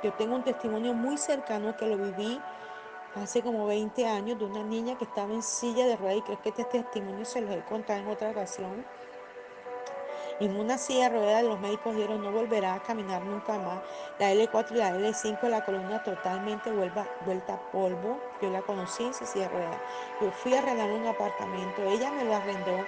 Yo 0.02 0.12
tengo 0.14 0.36
un 0.36 0.44
testimonio 0.44 0.94
muy 0.94 1.16
cercano 1.16 1.76
que 1.76 1.86
lo 1.86 1.96
viví 1.96 2.40
hace 3.22 3.42
como 3.42 3.66
20 3.66 4.06
años 4.06 4.38
de 4.38 4.44
una 4.44 4.62
niña 4.62 4.96
que 4.96 5.04
estaba 5.04 5.32
en 5.32 5.42
silla 5.42 5.86
de 5.86 5.96
ruedas 5.96 6.18
y 6.18 6.22
creo 6.22 6.40
que 6.42 6.50
este 6.50 6.64
testimonio 6.64 7.24
se 7.24 7.40
los 7.40 7.54
he 7.54 7.64
contado 7.64 8.00
en 8.00 8.08
otra 8.08 8.30
ocasión 8.30 8.86
en 10.40 10.58
una 10.58 10.76
silla 10.76 11.08
de 11.08 11.18
ruedas 11.18 11.44
los 11.44 11.60
médicos 11.60 11.94
dijeron 11.94 12.22
no 12.22 12.30
volverá 12.30 12.74
a 12.74 12.82
caminar 12.82 13.22
nunca 13.22 13.58
más. 13.58 13.80
La 14.18 14.32
L4 14.32 14.72
y 14.72 14.74
la 14.74 14.90
L5, 14.92 15.48
la 15.48 15.64
columna 15.64 16.02
totalmente 16.02 16.70
vuelva, 16.70 17.06
vuelta 17.24 17.54
a 17.54 17.70
polvo. 17.70 18.20
Yo 18.42 18.50
la 18.50 18.60
conocí 18.62 19.04
en 19.04 19.10
esa 19.10 19.24
silla 19.24 19.48
de 19.48 19.54
ruedas. 19.54 19.80
Yo 20.20 20.30
fui 20.30 20.54
a 20.54 20.58
arrendar 20.58 20.90
un 20.90 21.06
apartamento, 21.06 21.82
ella 21.82 22.10
me 22.10 22.24
lo 22.24 22.34
arrendó. 22.34 22.84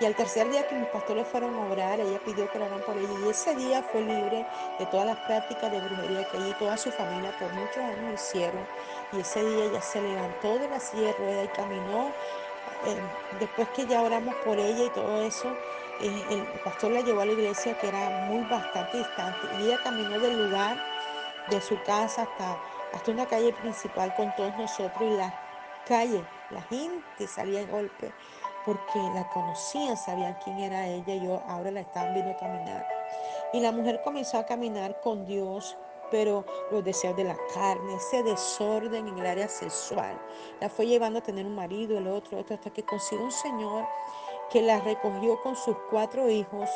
Y 0.00 0.04
al 0.04 0.14
tercer 0.14 0.48
día 0.50 0.66
que 0.66 0.76
mis 0.76 0.88
pastores 0.88 1.26
fueron 1.28 1.54
a 1.54 1.66
orar, 1.72 2.00
ella 2.00 2.20
pidió 2.24 2.50
que 2.50 2.58
oraran 2.58 2.80
por 2.82 2.96
ella. 2.96 3.14
Y 3.24 3.28
ese 3.28 3.54
día 3.54 3.82
fue 3.82 4.00
libre 4.00 4.46
de 4.78 4.86
todas 4.86 5.06
las 5.06 5.18
prácticas 5.18 5.70
de 5.70 5.80
brujería 5.80 6.28
que 6.28 6.36
ella 6.36 6.48
y 6.48 6.54
toda 6.54 6.76
su 6.76 6.90
familia 6.90 7.36
por 7.38 7.52
muchos 7.52 7.78
años 7.78 8.20
hicieron. 8.20 8.66
Y 9.12 9.20
ese 9.20 9.44
día 9.44 9.64
ella 9.64 9.80
se 9.80 10.00
levantó 10.00 10.58
de 10.58 10.68
la 10.68 10.80
silla 10.80 11.08
de 11.08 11.12
ruedas 11.14 11.44
y 11.46 11.48
caminó 11.56 12.12
eh, 12.86 12.96
después 13.40 13.68
que 13.70 13.86
ya 13.86 14.02
oramos 14.02 14.34
por 14.44 14.58
ella 14.58 14.84
y 14.84 14.90
todo 14.90 15.22
eso, 15.22 15.48
el 16.00 16.42
pastor 16.64 16.92
la 16.92 17.00
llevó 17.00 17.20
a 17.20 17.26
la 17.26 17.32
iglesia 17.32 17.76
que 17.78 17.88
era 17.88 18.26
muy 18.28 18.44
bastante 18.44 18.98
distante 18.98 19.46
y 19.58 19.66
ella 19.66 19.78
caminó 19.82 20.18
del 20.18 20.44
lugar 20.44 20.76
de 21.50 21.60
su 21.60 21.80
casa 21.84 22.22
hasta, 22.22 22.58
hasta 22.92 23.10
una 23.10 23.26
calle 23.26 23.52
principal 23.52 24.14
con 24.14 24.34
todos 24.36 24.56
nosotros 24.56 25.02
y 25.02 25.16
la 25.16 25.34
calle, 25.86 26.24
la 26.50 26.62
gente 26.62 27.26
salía 27.26 27.60
de 27.60 27.66
golpe 27.66 28.12
porque 28.64 28.98
la 29.14 29.26
conocían, 29.30 29.96
sabían 29.96 30.36
quién 30.44 30.58
era 30.58 30.86
ella 30.86 31.14
y 31.14 31.24
yo 31.24 31.42
ahora 31.48 31.70
la 31.70 31.80
estaban 31.80 32.12
viendo 32.12 32.36
caminar. 32.36 32.86
Y 33.54 33.60
la 33.60 33.72
mujer 33.72 34.02
comenzó 34.04 34.38
a 34.38 34.44
caminar 34.44 35.00
con 35.00 35.24
Dios, 35.24 35.78
pero 36.10 36.44
los 36.70 36.84
deseos 36.84 37.16
de 37.16 37.24
la 37.24 37.36
carne, 37.54 37.94
ese 37.94 38.22
desorden 38.22 39.08
en 39.08 39.18
el 39.18 39.26
área 39.26 39.48
sexual, 39.48 40.20
la 40.60 40.68
fue 40.68 40.86
llevando 40.86 41.20
a 41.20 41.22
tener 41.22 41.46
un 41.46 41.54
marido, 41.54 41.96
el 41.96 42.08
otro, 42.08 42.38
otro, 42.38 42.56
hasta 42.56 42.70
que 42.70 42.82
consiguió 42.82 43.24
un 43.24 43.32
señor 43.32 43.86
que 44.50 44.62
la 44.62 44.80
recogió 44.80 45.40
con 45.42 45.56
sus 45.56 45.76
cuatro 45.90 46.28
hijos, 46.28 46.68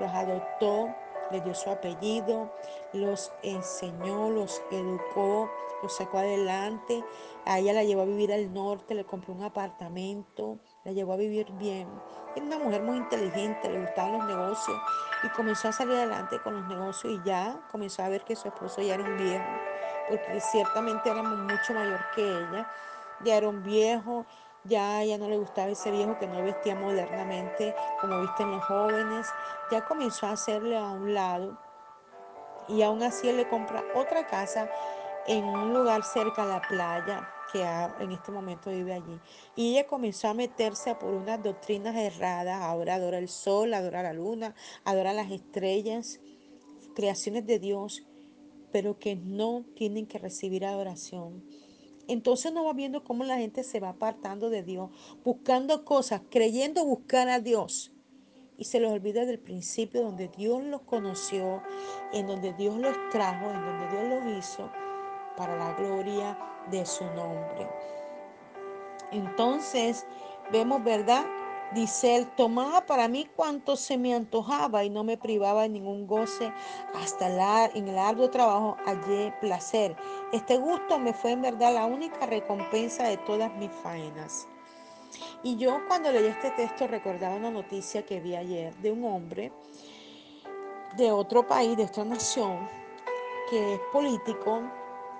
los 0.00 0.10
adoptó, 0.10 0.88
les 1.30 1.42
dio 1.44 1.54
su 1.54 1.70
apellido, 1.70 2.52
los 2.92 3.32
enseñó, 3.42 4.30
los 4.30 4.62
educó, 4.70 5.50
los 5.82 5.96
sacó 5.96 6.18
adelante. 6.18 7.02
A 7.46 7.58
ella 7.58 7.72
la 7.72 7.84
llevó 7.84 8.02
a 8.02 8.06
vivir 8.06 8.32
al 8.32 8.52
norte, 8.52 8.94
le 8.94 9.04
compró 9.04 9.32
un 9.32 9.42
apartamento, 9.42 10.58
la 10.84 10.92
llevó 10.92 11.14
a 11.14 11.16
vivir 11.16 11.50
bien. 11.52 11.88
Era 12.36 12.44
una 12.44 12.58
mujer 12.58 12.82
muy 12.82 12.98
inteligente, 12.98 13.68
le 13.68 13.80
gustaban 13.80 14.18
los 14.18 14.26
negocios 14.26 14.78
y 15.24 15.28
comenzó 15.30 15.68
a 15.68 15.72
salir 15.72 15.96
adelante 15.96 16.38
con 16.42 16.54
los 16.54 16.68
negocios 16.68 17.14
y 17.14 17.28
ya 17.28 17.60
comenzó 17.70 18.02
a 18.02 18.08
ver 18.08 18.24
que 18.24 18.36
su 18.36 18.48
esposo 18.48 18.80
ya 18.82 18.94
era 18.94 19.04
un 19.04 19.16
viejo, 19.16 19.44
porque 20.08 20.40
ciertamente 20.40 21.10
éramos 21.10 21.38
mucho 21.38 21.74
mayor 21.74 22.00
que 22.14 22.22
ella. 22.22 22.70
Ya 23.24 23.36
era 23.36 23.48
un 23.48 23.62
viejo, 23.62 24.26
ya 24.64 25.02
ya 25.04 25.18
no 25.18 25.28
le 25.28 25.38
gustaba 25.38 25.70
ese 25.70 25.90
viejo 25.90 26.18
que 26.18 26.26
no 26.26 26.42
vestía 26.42 26.74
modernamente 26.74 27.74
como 28.00 28.20
visten 28.20 28.50
los 28.50 28.64
jóvenes. 28.64 29.26
Ya 29.70 29.84
comenzó 29.84 30.26
a 30.26 30.32
hacerle 30.32 30.76
a 30.76 30.90
un 30.90 31.14
lado 31.14 31.58
y 32.68 32.82
aún 32.82 33.02
así 33.02 33.28
él 33.28 33.36
le 33.36 33.48
compra 33.48 33.84
otra 33.94 34.26
casa 34.26 34.70
en 35.26 35.44
un 35.44 35.72
lugar 35.72 36.02
cerca 36.04 36.42
a 36.42 36.46
la 36.46 36.62
playa 36.62 37.28
que 37.52 37.62
en 37.62 38.12
este 38.12 38.32
momento 38.32 38.70
vive 38.70 38.94
allí. 38.94 39.20
Y 39.54 39.72
ella 39.72 39.86
comenzó 39.86 40.28
a 40.28 40.34
meterse 40.34 40.94
por 40.94 41.12
unas 41.12 41.42
doctrinas 41.42 41.94
erradas. 41.94 42.62
Ahora 42.62 42.94
adora 42.94 43.18
el 43.18 43.28
sol, 43.28 43.74
adora 43.74 44.02
la 44.02 44.14
luna, 44.14 44.54
adora 44.84 45.12
las 45.12 45.30
estrellas, 45.30 46.20
creaciones 46.94 47.46
de 47.46 47.58
Dios, 47.58 48.04
pero 48.72 48.98
que 48.98 49.16
no 49.16 49.64
tienen 49.76 50.06
que 50.06 50.18
recibir 50.18 50.64
adoración. 50.64 51.44
Entonces 52.08 52.52
no 52.52 52.64
va 52.64 52.72
viendo 52.72 53.04
cómo 53.04 53.24
la 53.24 53.38
gente 53.38 53.62
se 53.62 53.80
va 53.80 53.90
apartando 53.90 54.50
de 54.50 54.62
Dios, 54.62 54.90
buscando 55.24 55.84
cosas, 55.84 56.22
creyendo 56.30 56.84
buscar 56.84 57.28
a 57.28 57.40
Dios, 57.40 57.92
y 58.58 58.64
se 58.64 58.80
los 58.80 58.92
olvida 58.92 59.24
del 59.24 59.38
principio 59.38 60.02
donde 60.02 60.28
Dios 60.28 60.62
los 60.62 60.82
conoció, 60.82 61.62
en 62.12 62.26
donde 62.26 62.52
Dios 62.52 62.76
los 62.76 62.96
trajo, 63.10 63.50
en 63.50 63.60
donde 63.60 63.88
Dios 63.88 64.08
los 64.08 64.38
hizo 64.38 64.70
para 65.36 65.56
la 65.56 65.72
gloria 65.74 66.38
de 66.70 66.84
su 66.86 67.04
nombre. 67.04 67.68
Entonces, 69.10 70.06
vemos, 70.50 70.82
¿verdad? 70.84 71.24
Dice 71.74 72.16
él, 72.16 72.26
tomaba 72.36 72.84
para 72.84 73.08
mí 73.08 73.26
cuanto 73.34 73.76
se 73.76 73.96
me 73.96 74.14
antojaba 74.14 74.84
y 74.84 74.90
no 74.90 75.04
me 75.04 75.16
privaba 75.16 75.62
de 75.62 75.70
ningún 75.70 76.06
goce. 76.06 76.52
Hasta 76.94 77.30
la, 77.30 77.66
en 77.66 77.88
el 77.88 77.98
arduo 77.98 78.28
trabajo 78.28 78.76
hallé 78.84 79.32
placer. 79.40 79.96
Este 80.32 80.58
gusto 80.58 80.98
me 80.98 81.14
fue 81.14 81.32
en 81.32 81.42
verdad 81.42 81.72
la 81.72 81.86
única 81.86 82.26
recompensa 82.26 83.04
de 83.04 83.16
todas 83.16 83.54
mis 83.54 83.70
faenas. 83.70 84.46
Y 85.42 85.56
yo 85.56 85.78
cuando 85.88 86.12
leí 86.12 86.26
este 86.26 86.50
texto 86.50 86.86
recordaba 86.86 87.36
una 87.36 87.50
noticia 87.50 88.04
que 88.04 88.20
vi 88.20 88.36
ayer 88.36 88.74
de 88.76 88.92
un 88.92 89.04
hombre 89.04 89.52
de 90.96 91.10
otro 91.10 91.46
país, 91.46 91.76
de 91.76 91.84
otra 91.84 92.04
nación, 92.04 92.68
que 93.48 93.74
es 93.74 93.80
político 93.92 94.62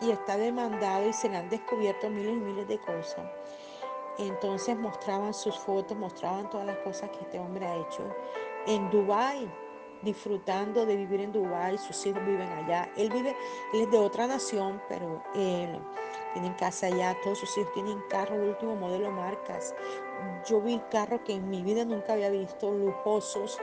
y 0.01 0.11
está 0.11 0.37
demandado 0.37 1.09
y 1.09 1.13
se 1.13 1.29
le 1.29 1.37
han 1.37 1.49
descubierto 1.49 2.11
miles 2.11 2.33
y 2.33 2.41
miles 2.41 2.69
de 2.69 2.79
cosas. 2.79 3.25
Entonces 4.19 4.77
mostraban 4.77 5.33
sus 5.33 5.59
fotos, 5.59 5.97
mostraban 5.97 6.51
todas 6.51 6.67
las 6.67 6.79
cosas 6.79 7.11
que 7.11 7.21
este 7.21 7.39
hombre 7.39 7.67
ha 7.67 7.77
hecho 7.77 8.05
en 8.67 8.91
Dubái, 8.91 9.51
disfrutando 10.03 10.85
de 10.85 10.97
vivir 10.97 11.21
en 11.21 11.33
Dubái, 11.33 11.79
sus 11.79 12.07
hijos 12.07 12.25
viven 12.25 12.49
allá. 12.49 12.91
Él 12.97 13.11
vive, 13.11 13.37
él 13.73 13.83
es 13.83 13.91
de 13.91 13.99
otra 13.99 14.27
nación, 14.27 14.83
pero 14.89 15.23
él 15.35 15.79
tiene 16.33 16.55
casa 16.57 16.87
allá, 16.87 17.17
todos 17.23 17.39
sus 17.39 17.57
hijos 17.57 17.73
tienen 17.73 18.03
carro 18.09 18.37
último 18.37 18.77
modelo 18.77 19.11
marcas. 19.11 19.75
Yo 20.47 20.61
vi 20.61 20.81
carros 20.91 21.21
que 21.25 21.35
en 21.35 21.49
mi 21.49 21.63
vida 21.63 21.85
nunca 21.85 22.13
había 22.13 22.31
visto, 22.31 22.73
lujosos, 22.73 23.59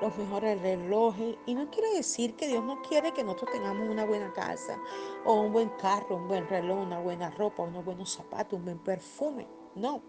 los 0.00 0.16
mejores 0.16 0.60
relojes. 0.60 1.36
Y 1.46 1.54
no 1.54 1.68
quiere 1.70 1.94
decir 1.94 2.36
que 2.36 2.46
Dios 2.48 2.64
no 2.64 2.82
quiere 2.82 3.12
que 3.12 3.24
nosotros 3.24 3.52
tengamos 3.52 3.88
una 3.88 4.04
buena 4.04 4.32
casa, 4.32 4.78
o 5.24 5.40
un 5.40 5.52
buen 5.52 5.70
carro, 5.70 6.16
un 6.16 6.28
buen 6.28 6.48
reloj, 6.48 6.78
una 6.78 7.00
buena 7.00 7.30
ropa, 7.30 7.62
unos 7.62 7.84
buenos 7.84 8.12
zapatos, 8.12 8.58
un 8.58 8.64
buen 8.64 8.78
perfume. 8.78 9.55
No. 9.76 10.02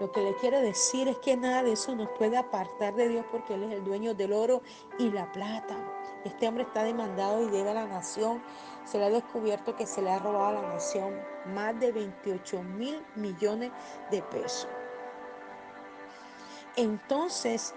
Lo 0.00 0.10
que 0.10 0.20
le 0.20 0.34
quiero 0.34 0.60
decir 0.60 1.06
es 1.06 1.18
que 1.18 1.36
nada 1.36 1.62
de 1.62 1.72
eso 1.72 1.94
nos 1.94 2.10
puede 2.18 2.36
apartar 2.36 2.94
de 2.96 3.08
Dios 3.08 3.24
porque 3.30 3.54
Él 3.54 3.62
es 3.62 3.72
el 3.72 3.84
dueño 3.84 4.14
del 4.14 4.32
oro 4.32 4.62
y 4.98 5.10
la 5.10 5.30
plata. 5.30 5.76
Este 6.24 6.48
hombre 6.48 6.64
está 6.64 6.82
demandado 6.82 7.40
y 7.42 7.50
debe 7.50 7.70
a 7.70 7.74
la 7.74 7.86
nación. 7.86 8.42
Se 8.84 8.98
le 8.98 9.04
ha 9.04 9.10
descubierto 9.10 9.76
que 9.76 9.86
se 9.86 10.02
le 10.02 10.10
ha 10.10 10.18
robado 10.18 10.58
a 10.58 10.62
la 10.62 10.68
nación 10.72 11.14
más 11.54 11.78
de 11.78 11.92
28 11.92 12.62
mil 12.62 13.00
millones 13.14 13.70
de 14.10 14.22
pesos. 14.22 14.68
Entonces, 16.74 17.72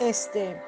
este, 0.00 0.60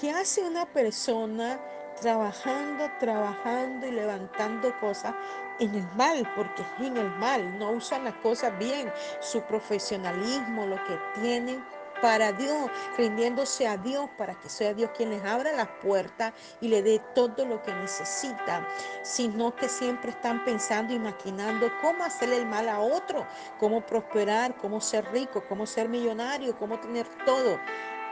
¿qué 0.00 0.10
hace 0.12 0.42
una 0.42 0.64
persona 0.64 1.60
trabajando, 2.00 2.88
trabajando 2.98 3.86
y 3.86 3.90
levantando 3.90 4.72
cosas 4.80 5.14
en 5.60 5.74
el 5.74 5.86
mal, 5.96 6.28
porque 6.34 6.62
es 6.62 6.86
en 6.86 6.96
el 6.96 7.10
mal, 7.16 7.58
no 7.58 7.70
usan 7.70 8.04
las 8.04 8.14
cosas 8.14 8.58
bien, 8.58 8.92
su 9.20 9.42
profesionalismo, 9.42 10.66
lo 10.66 10.76
que 10.84 10.98
tienen 11.20 11.62
para 12.00 12.32
Dios, 12.32 12.70
rindiéndose 12.96 13.68
a 13.68 13.76
Dios 13.76 14.08
para 14.16 14.34
que 14.34 14.48
sea 14.48 14.74
Dios 14.74 14.90
quien 14.96 15.10
les 15.10 15.22
abra 15.24 15.52
las 15.52 15.68
puertas 15.82 16.32
y 16.60 16.68
le 16.68 16.82
dé 16.82 17.00
todo 17.14 17.44
lo 17.44 17.62
que 17.62 17.74
necesitan, 17.74 18.66
sino 19.02 19.54
que 19.54 19.68
siempre 19.68 20.10
están 20.10 20.44
pensando 20.44 20.94
y 20.94 20.98
maquinando 20.98 21.70
cómo 21.80 22.04
hacerle 22.04 22.38
el 22.38 22.46
mal 22.46 22.68
a 22.68 22.80
otro, 22.80 23.26
cómo 23.58 23.84
prosperar, 23.84 24.56
cómo 24.56 24.80
ser 24.80 25.10
rico, 25.12 25.44
cómo 25.48 25.66
ser 25.66 25.88
millonario, 25.88 26.56
cómo 26.58 26.78
tener 26.80 27.06
todo, 27.24 27.58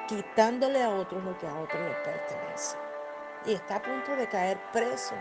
quitándole 0.07 0.83
a 0.83 0.91
otros 0.91 1.25
lo 1.25 1.37
que 1.39 1.47
a 1.47 1.55
otros 1.59 1.81
les 1.81 1.97
pertenece. 1.97 2.77
Y 3.47 3.55
está 3.55 3.77
a 3.77 3.83
punto 3.83 4.17
de 4.17 4.29
caer 4.29 4.59
preso. 4.73 5.15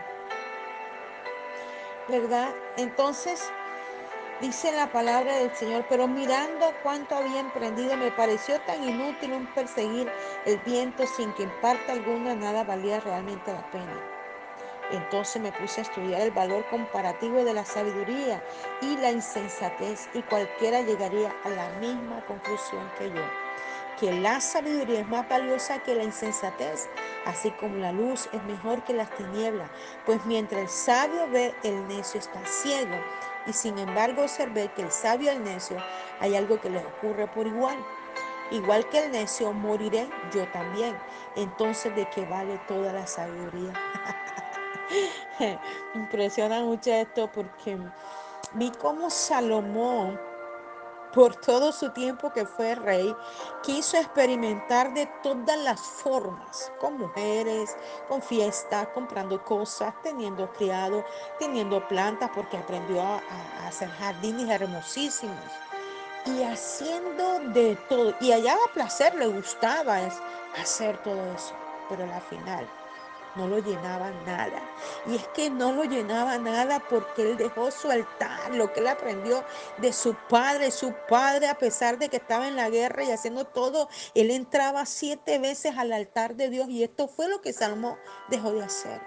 ¿Verdad? 2.08 2.54
Entonces, 2.76 3.50
dice 4.40 4.72
la 4.72 4.90
palabra 4.90 5.36
del 5.36 5.54
Señor, 5.54 5.84
pero 5.88 6.08
mirando 6.08 6.72
cuánto 6.82 7.14
había 7.14 7.40
emprendido, 7.40 7.96
me 7.96 8.10
pareció 8.10 8.60
tan 8.62 8.82
inútil 8.82 9.32
un 9.32 9.46
perseguir 9.54 10.10
el 10.46 10.58
viento 10.58 11.06
sin 11.06 11.32
que 11.34 11.44
en 11.44 11.60
parte 11.60 11.92
alguna 11.92 12.34
nada 12.34 12.64
valía 12.64 13.00
realmente 13.00 13.52
la 13.52 13.70
pena. 13.70 14.18
Entonces 14.90 15.42
me 15.42 15.52
puse 15.52 15.80
a 15.80 15.84
estudiar 15.84 16.22
el 16.22 16.30
valor 16.30 16.64
comparativo 16.70 17.44
de 17.44 17.52
la 17.52 17.64
sabiduría 17.64 18.42
y 18.80 18.96
la 18.96 19.10
insensatez 19.10 20.08
y 20.14 20.22
cualquiera 20.22 20.80
llegaría 20.80 21.34
a 21.44 21.50
la 21.50 21.68
misma 21.78 22.24
conclusión 22.26 22.90
que 22.96 23.10
yo, 23.10 23.22
que 24.00 24.12
la 24.12 24.40
sabiduría 24.40 25.00
es 25.00 25.08
más 25.08 25.28
valiosa 25.28 25.82
que 25.82 25.94
la 25.94 26.04
insensatez 26.04 26.88
así 27.28 27.50
como 27.52 27.76
la 27.76 27.92
luz 27.92 28.28
es 28.32 28.42
mejor 28.44 28.82
que 28.84 28.94
las 28.94 29.10
tinieblas, 29.16 29.70
pues 30.06 30.24
mientras 30.24 30.62
el 30.62 30.68
sabio 30.68 31.28
ve, 31.30 31.54
el 31.62 31.86
necio 31.86 32.18
está 32.18 32.44
ciego, 32.46 32.96
y 33.46 33.52
sin 33.52 33.78
embargo 33.78 34.22
observé 34.22 34.70
que 34.74 34.82
el 34.82 34.90
sabio 34.90 35.30
y 35.30 35.36
el 35.36 35.44
necio 35.44 35.76
hay 36.20 36.36
algo 36.36 36.60
que 36.60 36.70
les 36.70 36.84
ocurre 36.84 37.26
por 37.28 37.46
igual. 37.46 37.76
Igual 38.50 38.88
que 38.88 39.04
el 39.04 39.12
necio, 39.12 39.52
moriré 39.52 40.08
yo 40.32 40.48
también. 40.48 40.96
Entonces, 41.36 41.94
¿de 41.94 42.08
qué 42.08 42.24
vale 42.24 42.58
toda 42.66 42.94
la 42.94 43.06
sabiduría? 43.06 43.74
Impresiona 45.94 46.62
mucho 46.62 46.90
esto 46.90 47.30
porque 47.30 47.78
vi 48.54 48.70
cómo 48.80 49.10
Salomón 49.10 50.18
por 51.12 51.36
todo 51.36 51.72
su 51.72 51.90
tiempo 51.90 52.32
que 52.32 52.44
fue 52.46 52.74
rey, 52.74 53.14
quiso 53.62 53.96
experimentar 53.96 54.92
de 54.94 55.06
todas 55.22 55.58
las 55.58 55.80
formas, 55.80 56.72
con 56.80 56.98
mujeres, 56.98 57.76
con 58.08 58.22
fiestas, 58.22 58.88
comprando 58.88 59.42
cosas, 59.44 59.94
teniendo 60.02 60.50
criado, 60.52 61.04
teniendo 61.38 61.86
plantas, 61.88 62.30
porque 62.34 62.56
aprendió 62.56 63.02
a, 63.02 63.20
hacer 63.66 63.90
jardines 63.90 64.48
hermosísimos 64.48 65.36
y 66.26 66.42
haciendo 66.42 67.40
de 67.50 67.76
todo. 67.88 68.14
Y 68.20 68.32
hallaba 68.32 68.60
placer, 68.74 69.14
le 69.14 69.26
gustaba 69.26 69.98
hacer 70.60 71.02
todo 71.02 71.32
eso, 71.34 71.54
pero 71.88 72.04
al 72.04 72.22
final 72.22 72.68
no 73.38 73.46
lo 73.46 73.58
llenaba 73.60 74.10
nada. 74.26 74.60
Y 75.06 75.14
es 75.14 75.26
que 75.28 75.48
no 75.48 75.72
lo 75.72 75.84
llenaba 75.84 76.36
nada 76.38 76.80
porque 76.90 77.22
él 77.22 77.36
dejó 77.36 77.70
su 77.70 77.90
altar, 77.90 78.54
lo 78.54 78.72
que 78.72 78.80
él 78.80 78.88
aprendió 78.88 79.44
de 79.78 79.92
su 79.92 80.14
padre. 80.28 80.70
Su 80.70 80.92
padre, 81.08 81.48
a 81.48 81.56
pesar 81.56 81.98
de 81.98 82.08
que 82.08 82.16
estaba 82.16 82.48
en 82.48 82.56
la 82.56 82.68
guerra 82.68 83.04
y 83.04 83.10
haciendo 83.10 83.44
todo, 83.44 83.88
él 84.14 84.30
entraba 84.30 84.84
siete 84.84 85.38
veces 85.38 85.78
al 85.78 85.92
altar 85.92 86.34
de 86.34 86.50
Dios 86.50 86.68
y 86.68 86.82
esto 86.82 87.06
fue 87.08 87.28
lo 87.28 87.40
que 87.40 87.52
Salmo 87.52 87.96
dejó 88.28 88.52
de 88.52 88.64
hacer. 88.64 89.00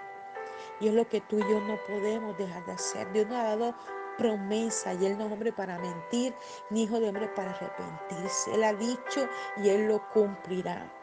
Y 0.80 0.88
es 0.88 0.94
lo 0.94 1.08
que 1.08 1.20
tú 1.20 1.38
y 1.38 1.42
yo 1.42 1.60
no 1.60 1.78
podemos 1.86 2.36
dejar 2.38 2.64
de 2.66 2.72
hacer. 2.72 3.12
Dios 3.12 3.26
nos 3.26 3.38
ha 3.38 3.44
dado 3.44 3.74
promesa 4.16 4.94
y 4.94 5.06
Él 5.06 5.18
no 5.18 5.26
es 5.26 5.32
hombre 5.32 5.52
para 5.52 5.78
mentir, 5.78 6.34
ni 6.70 6.84
hijo 6.84 6.98
de 6.98 7.08
hombre 7.08 7.28
para 7.28 7.50
arrepentirse. 7.50 8.54
Él 8.54 8.64
ha 8.64 8.72
dicho 8.72 9.28
y 9.58 9.68
Él 9.68 9.88
lo 9.88 10.08
cumplirá. 10.10 11.01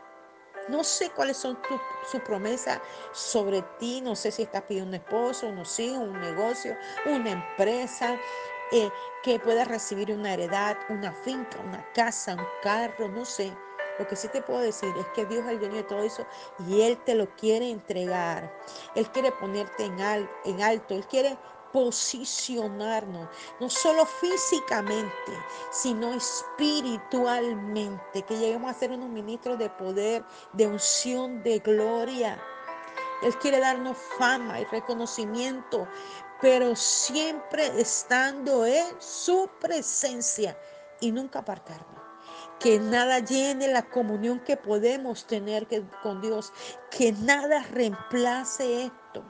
No 0.69 0.83
sé 0.83 1.11
cuáles 1.11 1.37
son 1.37 1.57
sus 2.09 2.21
promesas 2.21 2.79
sobre 3.11 3.61
ti. 3.79 4.01
No 4.01 4.15
sé 4.15 4.31
si 4.31 4.43
estás 4.43 4.63
pidiendo 4.63 4.89
un 4.89 4.95
esposo, 4.95 5.47
unos 5.47 5.79
hijos, 5.79 5.99
un 5.99 6.19
negocio, 6.21 6.77
una 7.05 7.31
empresa. 7.31 8.19
Eh, 8.71 8.91
que 9.23 9.39
puedas 9.39 9.67
recibir 9.67 10.11
una 10.11 10.33
heredad, 10.33 10.77
una 10.89 11.11
finca, 11.11 11.59
una 11.59 11.91
casa, 11.93 12.35
un 12.35 12.45
carro, 12.61 13.09
no 13.09 13.25
sé. 13.25 13.51
Lo 13.97 14.07
que 14.07 14.15
sí 14.15 14.29
te 14.29 14.41
puedo 14.41 14.61
decir 14.61 14.95
es 14.97 15.07
que 15.07 15.25
Dios 15.25 15.43
es 15.45 15.51
el 15.51 15.59
dueño 15.59 15.75
de 15.75 15.83
todo 15.83 16.03
eso 16.03 16.25
y 16.59 16.81
Él 16.81 16.97
te 17.03 17.15
lo 17.15 17.35
quiere 17.35 17.69
entregar. 17.69 18.49
Él 18.95 19.09
quiere 19.11 19.31
ponerte 19.33 19.85
en, 19.85 19.99
en 20.45 20.61
alto. 20.61 20.93
Él 20.93 21.05
quiere 21.07 21.37
posicionarnos, 21.71 23.29
no 23.59 23.69
solo 23.69 24.05
físicamente, 24.05 25.31
sino 25.71 26.13
espiritualmente, 26.13 28.21
que 28.23 28.37
lleguemos 28.37 28.71
a 28.71 28.79
ser 28.79 28.91
unos 28.91 29.09
ministros 29.09 29.59
de 29.59 29.69
poder, 29.69 30.23
de 30.53 30.67
unción, 30.67 31.43
de 31.43 31.59
gloria. 31.59 32.41
Él 33.21 33.37
quiere 33.37 33.59
darnos 33.59 33.97
fama 34.17 34.61
y 34.61 34.63
reconocimiento, 34.65 35.87
pero 36.41 36.75
siempre 36.75 37.67
estando 37.79 38.65
en 38.65 38.87
su 38.99 39.47
presencia 39.59 40.57
y 40.99 41.11
nunca 41.11 41.37
apartarnos. 41.39 41.99
Que 42.59 42.79
nada 42.79 43.19
llene 43.19 43.67
la 43.69 43.89
comunión 43.89 44.39
que 44.41 44.57
podemos 44.57 45.25
tener 45.25 45.65
con 46.03 46.21
Dios, 46.21 46.51
que 46.91 47.13
nada 47.13 47.63
reemplace 47.71 48.83
esto 48.83 49.23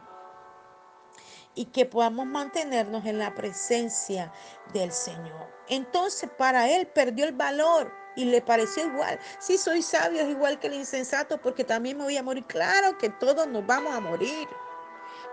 y 1.60 1.66
que 1.66 1.86
podamos 1.86 2.26
mantenernos 2.26 3.06
en 3.06 3.20
la 3.20 3.36
presencia 3.36 4.32
del 4.72 4.94
Señor. 4.94 5.46
Entonces 5.68 6.30
para 6.38 6.70
él 6.70 6.88
perdió 6.88 7.26
el 7.26 7.34
valor 7.34 7.92
y 8.16 8.24
le 8.24 8.42
pareció 8.42 8.86
igual. 8.86 9.20
Si 9.40 9.58
soy 9.58 9.82
sabio 9.82 10.22
es 10.22 10.30
igual 10.30 10.58
que 10.58 10.68
el 10.68 10.76
insensato 10.76 11.42
porque 11.42 11.66
también 11.66 11.98
me 11.98 12.06
voy 12.06 12.16
a 12.16 12.24
morir. 12.24 12.46
Claro 12.46 12.98
que 12.98 13.10
todos 13.10 13.46
nos 13.46 13.66
vamos 13.68 13.94
a 13.94 14.00
morir. 14.00 14.48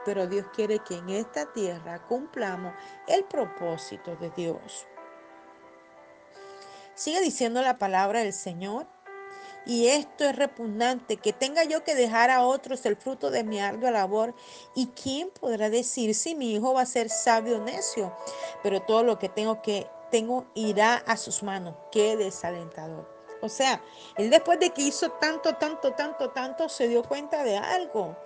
Pero 0.05 0.27
Dios 0.27 0.47
quiere 0.53 0.81
que 0.81 0.97
en 0.97 1.11
esta 1.11 1.47
tierra 1.53 2.05
cumplamos 2.09 2.75
el 3.07 3.23
propósito 3.27 4.17
de 4.17 4.29
Dios. 4.31 4.85
Sigue 6.97 7.21
diciendo 7.21 7.63
la 7.63 7.79
palabra 7.79 8.19
del 8.19 8.33
Señor. 8.33 8.89
Y 9.67 9.89
esto 9.89 10.25
es 10.25 10.37
repugnante, 10.37 11.17
que 11.17 11.33
tenga 11.33 11.65
yo 11.65 11.83
que 11.83 11.97
dejar 11.97 12.31
a 12.31 12.47
otros 12.47 12.87
el 12.87 12.97
fruto 12.97 13.33
de 13.33 13.43
mi 13.43 13.61
ardua 13.61 13.91
labor. 13.91 14.33
¿Y 14.77 14.87
quién 14.89 15.31
podrá 15.41 15.69
decir 15.71 16.15
si 16.15 16.37
mi 16.37 16.53
hijo 16.53 16.73
va 16.73 16.83
a 16.83 16.87
ser 16.87 17.11
sabio 17.11 17.57
o 17.57 17.65
necio? 17.65 18.17
Pero 18.63 18.81
todo 18.81 19.03
lo 19.03 19.19
que 19.19 19.29
tengo 19.29 19.61
que 19.63 19.89
tengo 20.13 20.47
irá 20.55 21.03
a 21.07 21.17
sus 21.17 21.43
manos. 21.43 21.75
Qué 21.91 22.17
desalentador. 22.17 23.09
O 23.43 23.49
sea, 23.49 23.83
él 24.17 24.31
después 24.31 24.61
de 24.61 24.71
que 24.71 24.83
hizo 24.83 25.11
tanto, 25.11 25.57
tanto, 25.57 25.93
tanto, 25.95 26.31
tanto, 26.31 26.69
se 26.69 26.87
dio 26.87 27.03
cuenta 27.03 27.43
de 27.43 27.59
algo. 27.59 28.17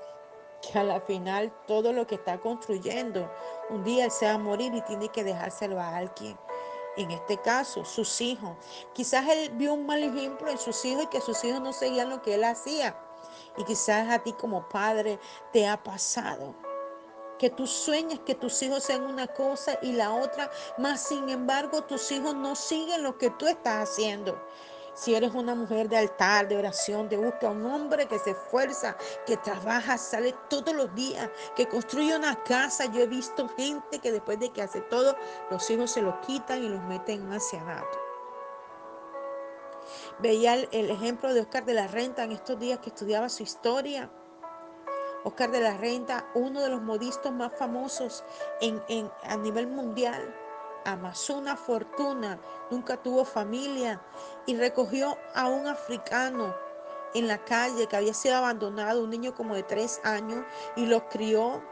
Que 0.61 0.79
a 0.79 0.85
la 0.85 1.01
final 1.01 1.51
todo 1.67 1.95
lo 1.95 2.07
que 2.07 2.17
está 2.17 2.39
construyendo, 2.39 3.33
un 3.71 3.83
día 3.83 4.05
él 4.05 4.11
se 4.11 4.27
va 4.27 4.33
a 4.33 4.39
morir 4.39 4.75
y 4.75 4.83
tiene 4.83 5.09
que 5.09 5.25
dejárselo 5.25 5.81
a 5.81 5.97
alguien 5.97 6.37
en 7.01 7.11
este 7.13 7.39
caso, 7.39 7.85
sus 7.85 8.21
hijos. 8.21 8.57
Quizás 8.93 9.29
él 9.29 9.51
vio 9.55 9.75
un 9.75 9.87
mal 9.87 10.03
ejemplo 10.03 10.51
en 10.51 10.59
sus 10.59 10.85
hijos 10.85 11.05
y 11.05 11.07
que 11.09 11.21
sus 11.21 11.43
hijos 11.45 11.61
no 11.61 11.73
seguían 11.73 12.11
lo 12.11 12.23
que 12.23 12.35
él 12.35 12.45
hacía. 12.45 12.97
Y 13.57 13.65
quizás 13.65 14.09
a 14.11 14.19
ti 14.19 14.33
como 14.33 14.69
padre 14.69 15.19
te 15.53 15.67
ha 15.67 15.83
pasado. 15.83 16.55
Que 17.39 17.51
tú 17.51 17.67
sueñas 17.67 18.21
que 18.21 18.35
tus 18.35 18.63
hijos 18.63 18.85
sean 18.85 19.03
una 19.05 19.27
cosa 19.27 19.79
y 19.83 19.93
la 19.93 20.13
otra, 20.13 20.51
más 20.79 21.01
sin 21.01 21.29
embargo 21.31 21.83
tus 21.85 22.11
hijos 22.13 22.35
no 22.35 22.55
siguen 22.55 23.03
lo 23.03 23.17
que 23.17 23.31
tú 23.31 23.47
estás 23.47 23.89
haciendo. 23.89 24.39
Si 24.95 25.15
eres 25.15 25.35
una 25.35 25.55
mujer 25.55 25.89
de 25.89 25.97
altar, 25.97 26.49
de 26.49 26.57
oración, 26.57 27.09
de 27.09 27.17
busca, 27.17 27.49
un 27.49 27.65
hombre 27.67 28.07
que 28.07 28.19
se 28.19 28.31
esfuerza, 28.31 28.97
que 29.27 29.37
trabaja, 29.37 29.97
sale 29.97 30.35
todos 30.49 30.75
los 30.75 30.95
días, 30.95 31.31
que 31.57 31.69
construye 31.69 32.17
una 32.17 32.43
casa. 32.45 32.87
Yo 32.87 33.01
he 33.01 33.07
visto 33.07 33.49
gente 33.49 33.99
que 33.99 34.13
después 34.13 34.39
de 34.39 34.51
que 34.51 34.63
hace 34.63 34.81
todo, 34.83 35.17
los 35.51 35.71
hijos 35.71 35.91
se 35.93 36.03
lo 36.03 36.21
quitan 36.21 36.63
y 36.63 36.69
los 36.69 36.83
meten 36.83 37.21
en 37.21 37.27
un 37.29 37.33
ancianato. 37.35 37.99
Veía 40.19 40.55
el, 40.55 40.69
el 40.73 40.91
ejemplo 40.91 41.33
de 41.33 41.41
Oscar 41.41 41.65
de 41.65 41.75
la 41.75 41.89
Renta 41.89 42.25
en 42.25 42.33
estos 42.33 42.59
días 42.59 42.79
que 42.81 42.91
estudiaba 42.91 43.29
su 43.29 43.43
historia. 43.43 44.11
Oscar 45.25 45.51
de 45.51 45.61
la 45.61 45.77
Renta, 45.77 46.31
uno 46.35 46.63
de 46.63 46.69
los 46.71 46.83
modistas 46.83 47.33
más 47.33 47.53
famosos 47.59 48.25
en, 48.61 48.83
en, 48.89 49.11
a 49.23 49.37
nivel 49.37 49.67
mundial, 49.67 50.35
amasó 50.85 51.39
una 51.39 51.57
fortuna, 51.57 52.41
nunca 52.71 52.97
tuvo 52.97 53.25
familia 53.25 54.01
y 54.47 54.57
recogió 54.57 55.17
a 55.35 55.49
un 55.49 55.67
africano 55.67 56.55
en 57.15 57.27
la 57.27 57.45
calle 57.45 57.87
que 57.87 57.97
había 57.97 58.15
sido 58.15 58.37
abandonado, 58.37 59.03
un 59.03 59.11
niño 59.11 59.35
como 59.35 59.55
de 59.55 59.63
tres 59.63 60.01
años, 60.05 60.45
y 60.77 60.87
lo 60.87 61.09
crió 61.09 61.63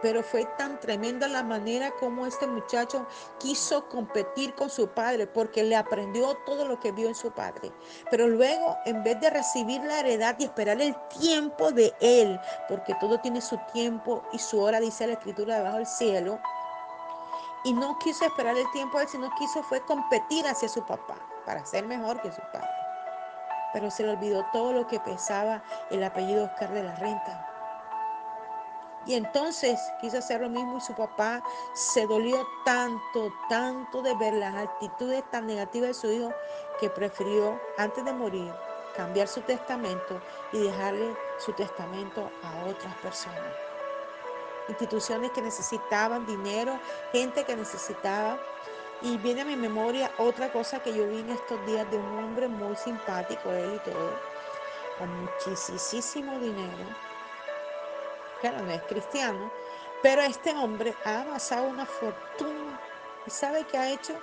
pero 0.00 0.22
fue 0.22 0.44
tan 0.56 0.78
tremenda 0.78 1.26
la 1.28 1.42
manera 1.42 1.90
como 1.98 2.26
este 2.26 2.46
muchacho 2.46 3.06
quiso 3.38 3.88
competir 3.88 4.54
con 4.54 4.70
su 4.70 4.88
padre, 4.88 5.26
porque 5.26 5.62
le 5.62 5.76
aprendió 5.76 6.36
todo 6.46 6.66
lo 6.66 6.78
que 6.78 6.92
vio 6.92 7.08
en 7.08 7.14
su 7.14 7.32
padre. 7.32 7.72
Pero 8.10 8.28
luego, 8.28 8.76
en 8.86 9.02
vez 9.02 9.20
de 9.20 9.30
recibir 9.30 9.82
la 9.82 10.00
heredad 10.00 10.36
y 10.38 10.44
esperar 10.44 10.80
el 10.80 10.94
tiempo 11.08 11.72
de 11.72 11.92
él, 12.00 12.38
porque 12.68 12.94
todo 13.00 13.18
tiene 13.18 13.40
su 13.40 13.58
tiempo 13.72 14.22
y 14.32 14.38
su 14.38 14.60
hora, 14.60 14.80
dice 14.80 15.06
la 15.06 15.14
escritura 15.14 15.56
debajo 15.56 15.78
del 15.78 15.86
cielo, 15.86 16.40
y 17.64 17.72
no 17.72 17.98
quiso 17.98 18.24
esperar 18.24 18.56
el 18.56 18.70
tiempo 18.72 18.98
de 18.98 19.04
él, 19.04 19.10
sino 19.10 19.30
quiso 19.36 19.62
fue 19.62 19.80
competir 19.82 20.46
hacia 20.46 20.68
su 20.68 20.84
papá, 20.84 21.16
para 21.44 21.64
ser 21.64 21.86
mejor 21.86 22.20
que 22.20 22.32
su 22.32 22.40
padre. 22.52 22.68
Pero 23.72 23.90
se 23.90 24.02
le 24.02 24.10
olvidó 24.10 24.44
todo 24.52 24.72
lo 24.72 24.86
que 24.86 25.00
pesaba 25.00 25.62
el 25.90 26.02
apellido 26.02 26.44
Oscar 26.46 26.72
de 26.72 26.82
la 26.82 26.94
Renta 26.96 27.48
y 29.08 29.14
entonces 29.14 29.80
quiso 30.02 30.18
hacer 30.18 30.42
lo 30.42 30.50
mismo 30.50 30.76
y 30.76 30.80
su 30.82 30.92
papá 30.94 31.42
se 31.72 32.06
dolió 32.06 32.46
tanto, 32.66 33.32
tanto 33.48 34.02
de 34.02 34.14
ver 34.14 34.34
las 34.34 34.54
actitudes 34.54 35.24
tan 35.30 35.46
negativas 35.46 35.88
de 35.88 35.94
su 35.94 36.12
hijo 36.12 36.32
que 36.78 36.90
prefirió, 36.90 37.58
antes 37.78 38.04
de 38.04 38.12
morir, 38.12 38.52
cambiar 38.94 39.26
su 39.26 39.40
testamento 39.40 40.20
y 40.52 40.58
dejarle 40.58 41.16
su 41.38 41.54
testamento 41.54 42.30
a 42.42 42.66
otras 42.66 42.94
personas. 42.96 43.67
Instituciones 44.68 45.30
que 45.32 45.42
necesitaban 45.42 46.26
dinero, 46.26 46.78
gente 47.12 47.44
que 47.44 47.56
necesitaba. 47.56 48.38
Y 49.00 49.16
viene 49.18 49.42
a 49.42 49.44
mi 49.44 49.56
memoria 49.56 50.10
otra 50.18 50.50
cosa 50.50 50.80
que 50.82 50.92
yo 50.92 51.08
vi 51.08 51.20
en 51.20 51.30
estos 51.30 51.64
días 51.66 51.88
de 51.90 51.98
un 51.98 52.18
hombre 52.18 52.48
muy 52.48 52.74
simpático, 52.76 53.52
él 53.52 53.74
y 53.76 53.78
todo, 53.78 54.18
con 54.98 55.08
muchísimo 55.22 56.38
dinero 56.40 57.08
claro, 58.40 58.62
no 58.62 58.70
es 58.70 58.82
cristiano, 58.82 59.50
pero 60.02 60.22
este 60.22 60.54
hombre 60.54 60.94
ha 61.04 61.22
amasado 61.22 61.68
una 61.68 61.86
fortuna. 61.86 62.80
¿Y 63.26 63.30
sabe 63.30 63.64
qué 63.64 63.78
ha 63.78 63.90
hecho? 63.90 64.18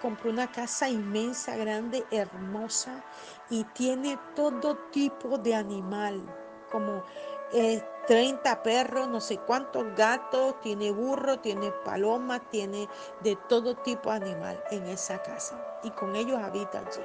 Compró 0.00 0.30
una 0.30 0.50
casa 0.50 0.88
inmensa, 0.88 1.56
grande, 1.56 2.06
hermosa 2.10 3.04
y 3.50 3.64
tiene 3.64 4.18
todo 4.34 4.78
tipo 4.90 5.36
de 5.36 5.54
animal, 5.54 6.22
como 6.70 7.04
eh, 7.52 7.82
30 8.06 8.62
perros, 8.62 9.08
no 9.08 9.20
sé 9.20 9.38
cuántos 9.38 9.94
gatos, 9.94 10.58
tiene 10.60 10.90
burro, 10.90 11.38
tiene 11.38 11.70
paloma, 11.84 12.40
tiene 12.50 12.88
de 13.22 13.36
todo 13.48 13.76
tipo 13.76 14.10
de 14.10 14.16
animal 14.16 14.62
en 14.70 14.86
esa 14.86 15.22
casa 15.22 15.80
y 15.82 15.90
con 15.90 16.16
ellos 16.16 16.38
habita 16.42 16.80
allí. 16.80 17.02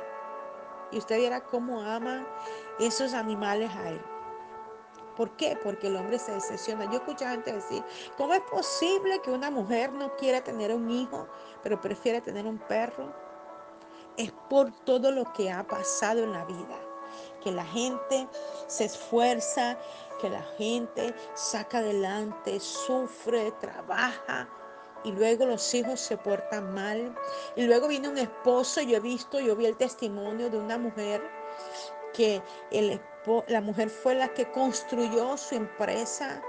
Y 0.91 0.97
usted 0.99 1.17
viera 1.17 1.43
cómo 1.43 1.81
ama 1.81 2.25
esos 2.79 3.13
animales 3.13 3.71
a 3.75 3.89
él. 3.89 4.01
¿Por 5.15 5.35
qué? 5.37 5.57
Porque 5.63 5.87
el 5.87 5.95
hombre 5.95 6.19
se 6.19 6.33
decepciona. 6.33 6.85
Yo 6.85 6.97
escucho 6.97 7.25
a 7.25 7.31
gente 7.31 7.53
decir, 7.53 7.83
¿cómo 8.17 8.33
es 8.33 8.41
posible 8.41 9.21
que 9.21 9.31
una 9.31 9.49
mujer 9.49 9.93
no 9.93 10.15
quiera 10.17 10.43
tener 10.43 10.73
un 10.73 10.91
hijo, 10.91 11.27
pero 11.63 11.79
prefiere 11.79 12.21
tener 12.21 12.45
un 12.45 12.57
perro? 12.57 13.13
Es 14.17 14.31
por 14.49 14.71
todo 14.71 15.11
lo 15.11 15.31
que 15.33 15.51
ha 15.51 15.65
pasado 15.65 16.23
en 16.23 16.33
la 16.33 16.45
vida. 16.45 16.79
Que 17.43 17.51
la 17.51 17.65
gente 17.65 18.27
se 18.67 18.85
esfuerza, 18.85 19.77
que 20.19 20.29
la 20.29 20.43
gente 20.57 21.13
saca 21.35 21.79
adelante, 21.79 22.59
sufre, 22.59 23.51
trabaja 23.59 24.49
y 25.05 25.11
luego 25.11 25.45
los 25.45 25.73
hijos 25.73 25.99
se 25.99 26.17
portan 26.17 26.73
mal. 26.73 27.15
Y 27.55 27.65
luego 27.65 27.87
viene 27.87 28.09
un 28.09 28.17
esposo, 28.17 28.81
yo 28.81 28.97
he 28.97 28.99
visto, 28.99 29.39
yo 29.39 29.55
vi 29.55 29.67
el 29.67 29.77
testimonio 29.77 30.49
de 30.49 30.57
una 30.57 30.77
mujer 30.77 31.21
que 32.13 32.41
el, 32.71 32.99
la 33.47 33.61
mujer 33.61 33.89
fue 33.89 34.15
la 34.15 34.29
que 34.33 34.49
construyó 34.51 35.37
su 35.37 35.55
empresa, 35.55 36.41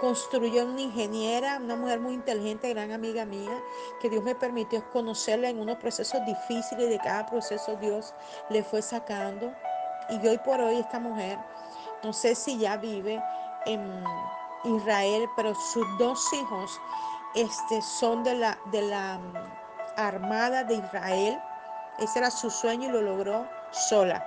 construyó 0.00 0.66
una 0.66 0.80
ingeniera, 0.82 1.58
una 1.58 1.76
mujer 1.76 2.00
muy 2.00 2.14
inteligente, 2.14 2.68
gran 2.70 2.90
amiga 2.90 3.24
mía, 3.24 3.62
que 4.00 4.10
Dios 4.10 4.24
me 4.24 4.34
permitió 4.34 4.84
conocerla 4.90 5.48
en 5.48 5.60
unos 5.60 5.76
procesos 5.76 6.20
difíciles 6.26 6.90
de 6.90 6.98
cada 6.98 7.24
proceso 7.26 7.76
Dios 7.76 8.14
le 8.50 8.62
fue 8.62 8.82
sacando. 8.82 9.54
Y 10.08 10.26
hoy 10.26 10.38
por 10.38 10.60
hoy 10.60 10.78
esta 10.78 10.98
mujer, 10.98 11.38
no 12.02 12.12
sé 12.12 12.34
si 12.34 12.58
ya 12.58 12.76
vive 12.76 13.22
en 13.66 14.04
Israel, 14.64 15.28
pero 15.36 15.54
sus 15.54 15.86
dos 15.98 16.32
hijos 16.32 16.80
este, 17.34 17.80
son 17.82 18.24
de 18.24 18.34
la, 18.34 18.58
de 18.66 18.82
la 18.82 19.18
mm, 19.18 19.34
Armada 19.96 20.64
de 20.64 20.74
Israel. 20.74 21.40
Ese 21.98 22.18
era 22.18 22.30
su 22.30 22.50
sueño 22.50 22.88
y 22.88 22.92
lo 22.92 23.02
logró 23.02 23.46
sola. 23.70 24.24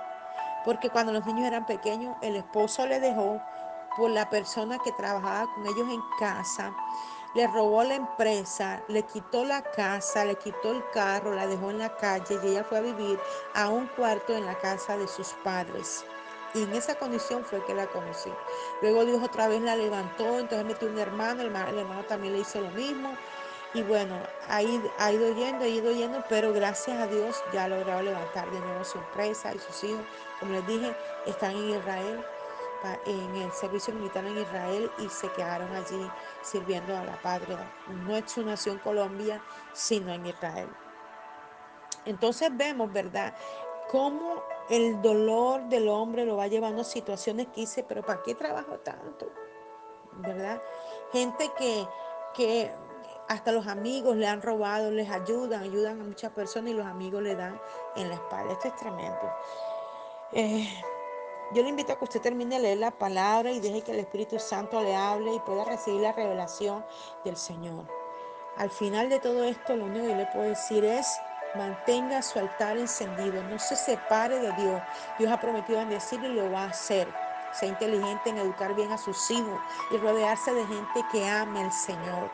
Porque 0.64 0.90
cuando 0.90 1.12
los 1.12 1.24
niños 1.26 1.46
eran 1.46 1.66
pequeños, 1.66 2.16
el 2.22 2.36
esposo 2.36 2.86
le 2.86 3.00
dejó 3.00 3.40
por 3.96 4.10
la 4.10 4.28
persona 4.28 4.78
que 4.78 4.92
trabajaba 4.92 5.46
con 5.54 5.66
ellos 5.66 5.88
en 5.88 6.00
casa, 6.18 6.72
le 7.34 7.46
robó 7.46 7.82
la 7.82 7.94
empresa, 7.94 8.82
le 8.88 9.02
quitó 9.02 9.44
la 9.44 9.62
casa, 9.62 10.24
le 10.24 10.36
quitó 10.36 10.72
el 10.72 10.82
carro, 10.92 11.34
la 11.34 11.46
dejó 11.46 11.70
en 11.70 11.78
la 11.78 11.96
calle 11.96 12.38
y 12.42 12.48
ella 12.48 12.64
fue 12.64 12.78
a 12.78 12.82
vivir 12.82 13.18
a 13.54 13.68
un 13.68 13.86
cuarto 13.88 14.34
en 14.34 14.46
la 14.46 14.56
casa 14.58 14.96
de 14.96 15.08
sus 15.08 15.28
padres. 15.44 16.04
Y 16.54 16.62
en 16.62 16.72
esa 16.72 16.94
condición 16.94 17.44
fue 17.44 17.62
que 17.64 17.74
la 17.74 17.86
conocí. 17.86 18.32
Luego 18.80 19.04
Dios 19.04 19.22
otra 19.22 19.48
vez 19.48 19.60
la 19.60 19.76
levantó, 19.76 20.38
entonces 20.38 20.64
metió 20.66 20.88
un 20.88 20.98
hermano, 20.98 21.42
el 21.42 21.48
hermano, 21.48 22.04
también 22.06 22.32
le 22.32 22.40
hizo 22.40 22.60
lo 22.60 22.70
mismo. 22.70 23.18
Y 23.74 23.82
bueno, 23.82 24.18
ha 24.48 24.62
ido, 24.62 24.90
ha 24.96 25.12
ido 25.12 25.34
yendo, 25.34 25.64
ha 25.64 25.68
ido 25.68 25.92
yendo, 25.92 26.24
pero 26.30 26.54
gracias 26.54 26.98
a 26.98 27.06
Dios 27.08 27.44
ya 27.52 27.64
ha 27.64 27.68
logrado 27.68 28.00
levantar 28.00 28.50
de 28.50 28.60
nuevo 28.60 28.84
su 28.84 28.96
empresa 28.96 29.54
y 29.54 29.58
sus 29.58 29.84
hijos. 29.84 30.06
Como 30.40 30.52
les 30.52 30.66
dije, 30.66 30.96
están 31.26 31.50
en 31.50 31.70
Israel, 31.70 32.24
en 33.06 33.36
el 33.36 33.52
servicio 33.52 33.94
militar 33.94 34.24
en 34.24 34.38
Israel 34.38 34.90
y 34.98 35.08
se 35.08 35.28
quedaron 35.32 35.72
allí 35.74 36.10
sirviendo 36.42 36.96
a 36.96 37.04
la 37.04 37.20
patria. 37.22 37.58
No 37.88 38.16
es 38.16 38.30
su 38.30 38.44
nación 38.44 38.78
Colombia, 38.78 39.42
sino 39.72 40.12
en 40.12 40.26
Israel. 40.26 40.68
Entonces 42.04 42.50
vemos, 42.56 42.92
¿verdad? 42.92 43.34
Cómo 43.90 44.42
el 44.70 45.00
dolor 45.02 45.68
del 45.68 45.88
hombre 45.88 46.24
lo 46.24 46.36
va 46.36 46.46
llevando 46.46 46.82
a 46.82 46.84
situaciones 46.84 47.48
que 47.48 47.62
dice, 47.62 47.84
pero 47.84 48.02
¿para 48.02 48.22
qué 48.22 48.34
trabajo 48.34 48.78
tanto? 48.78 49.30
¿Verdad? 50.12 50.62
Gente 51.12 51.50
que, 51.58 51.86
que 52.34 52.72
hasta 53.28 53.52
los 53.52 53.66
amigos 53.66 54.16
le 54.16 54.26
han 54.26 54.42
robado, 54.42 54.90
les 54.90 55.10
ayudan, 55.10 55.62
ayudan 55.62 56.00
a 56.00 56.04
muchas 56.04 56.32
personas 56.32 56.70
y 56.70 56.74
los 56.74 56.86
amigos 56.86 57.22
le 57.22 57.34
dan 57.34 57.60
en 57.96 58.08
la 58.08 58.14
espalda. 58.14 58.52
Esto 58.52 58.68
es 58.68 58.76
tremendo. 58.76 59.32
Eh, 60.32 60.68
yo 61.52 61.62
le 61.62 61.68
invito 61.68 61.92
a 61.92 61.98
que 61.98 62.04
usted 62.04 62.20
termine 62.20 62.56
de 62.56 62.62
leer 62.62 62.78
la 62.78 62.90
palabra 62.90 63.50
y 63.50 63.60
deje 63.60 63.82
que 63.82 63.92
el 63.92 64.00
Espíritu 64.00 64.38
Santo 64.38 64.80
le 64.82 64.96
hable 64.96 65.34
y 65.34 65.40
pueda 65.40 65.64
recibir 65.64 66.00
la 66.00 66.12
revelación 66.12 66.84
del 67.24 67.36
Señor. 67.36 67.86
Al 68.56 68.70
final 68.70 69.08
de 69.08 69.20
todo 69.20 69.44
esto, 69.44 69.76
lo 69.76 69.84
único 69.84 70.06
que 70.06 70.16
le 70.16 70.26
puedo 70.26 70.48
decir 70.48 70.84
es 70.84 71.06
Mantenga 71.56 72.20
su 72.20 72.38
altar 72.38 72.76
encendido, 72.76 73.42
no 73.44 73.58
se 73.58 73.76
separe 73.76 74.38
de 74.38 74.52
Dios. 74.52 74.82
Dios 75.18 75.32
ha 75.32 75.40
prometido 75.40 75.78
bendecirlo 75.78 76.28
y 76.28 76.34
lo 76.34 76.50
va 76.50 76.64
a 76.64 76.68
hacer. 76.68 77.08
Sea 77.52 77.68
inteligente 77.68 78.28
en 78.28 78.38
educar 78.38 78.74
bien 78.74 78.92
a 78.92 78.98
sus 78.98 79.30
hijos 79.30 79.58
y 79.90 79.96
rodearse 79.96 80.52
de 80.52 80.66
gente 80.66 81.04
que 81.10 81.26
ame 81.26 81.64
al 81.64 81.72
Señor. 81.72 82.30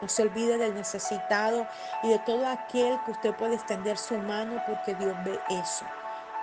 No 0.00 0.08
se 0.08 0.22
olvide 0.22 0.56
del 0.56 0.74
necesitado 0.74 1.66
y 2.02 2.08
de 2.08 2.18
todo 2.20 2.46
aquel 2.46 2.98
que 3.04 3.10
usted 3.10 3.34
puede 3.34 3.56
extender 3.56 3.98
su 3.98 4.16
mano 4.16 4.62
porque 4.66 4.94
Dios 4.94 5.14
ve 5.24 5.38
eso. 5.50 5.84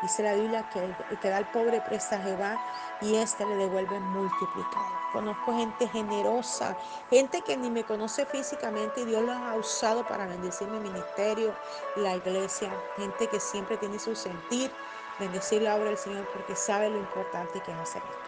Dice 0.02 0.22
la 0.22 0.34
Biblia 0.34 0.64
que 0.70 0.80
el 0.80 1.20
que 1.20 1.30
da 1.30 1.38
al 1.38 1.50
pobre 1.50 1.82
presta 1.82 2.18
a 2.18 2.20
Jehová 2.20 2.56
y 3.02 3.16
éste 3.16 3.46
le 3.46 3.56
devuelve 3.56 4.00
multiplicado. 4.00 4.86
Conozco 5.12 5.56
gente 5.56 5.88
generosa, 5.88 6.78
gente 7.10 7.42
que 7.42 7.58
ni 7.58 7.72
me 7.72 7.84
conoce 7.84 8.26
físicamente 8.28 9.02
y 9.02 9.06
Dios 9.06 9.24
los 9.24 9.36
ha 9.36 9.56
usado 9.56 10.08
para 10.08 10.28
bendecir 10.28 10.68
mi 10.68 10.80
ministerio, 10.80 11.56
la 11.96 12.16
iglesia. 12.16 12.72
Gente 12.98 13.28
que 13.28 13.40
siempre 13.40 13.78
tiene 13.78 13.98
su 13.98 14.16
sentir, 14.16 14.72
bendecir 15.20 15.64
la 15.64 15.76
obra 15.76 15.90
del 15.90 15.98
Señor 15.98 16.28
porque 16.32 16.56
sabe 16.56 16.90
lo 16.90 16.98
importante 16.98 17.62
que 17.62 17.72
es 17.72 17.78
hacer 17.80 18.04
esto. 18.04 18.28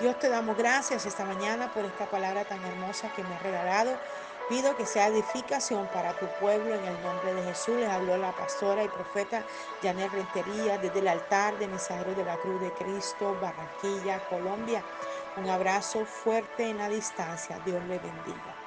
Dios 0.00 0.18
te 0.18 0.28
damos 0.28 0.56
gracias 0.56 1.06
esta 1.06 1.24
mañana 1.24 1.72
por 1.72 1.84
esta 1.84 2.06
palabra 2.06 2.44
tan 2.44 2.62
hermosa 2.64 3.12
que 3.12 3.24
me 3.24 3.34
ha 3.34 3.38
regalado. 3.38 3.98
Pido 4.48 4.74
que 4.76 4.86
sea 4.86 5.08
edificación 5.08 5.88
para 5.88 6.18
tu 6.18 6.26
pueblo 6.40 6.74
en 6.74 6.84
el 6.86 7.02
nombre 7.02 7.34
de 7.34 7.42
Jesús. 7.42 7.78
Les 7.78 7.90
habló 7.90 8.16
la 8.16 8.34
pastora 8.34 8.82
y 8.82 8.88
profeta 8.88 9.46
Janet 9.82 10.10
Rentería 10.12 10.78
desde 10.78 11.00
el 11.00 11.08
altar 11.08 11.58
de 11.58 11.68
Mensajeros 11.68 12.16
de 12.16 12.24
la 12.24 12.38
Cruz 12.38 12.58
de 12.58 12.72
Cristo, 12.72 13.36
Barranquilla, 13.36 14.24
Colombia. 14.24 14.86
Un 15.36 15.48
abrazo 15.50 16.06
fuerte 16.06 16.70
en 16.70 16.78
la 16.78 16.88
distancia. 16.88 17.60
Dios 17.60 17.84
le 17.84 17.98
bendiga. 17.98 18.57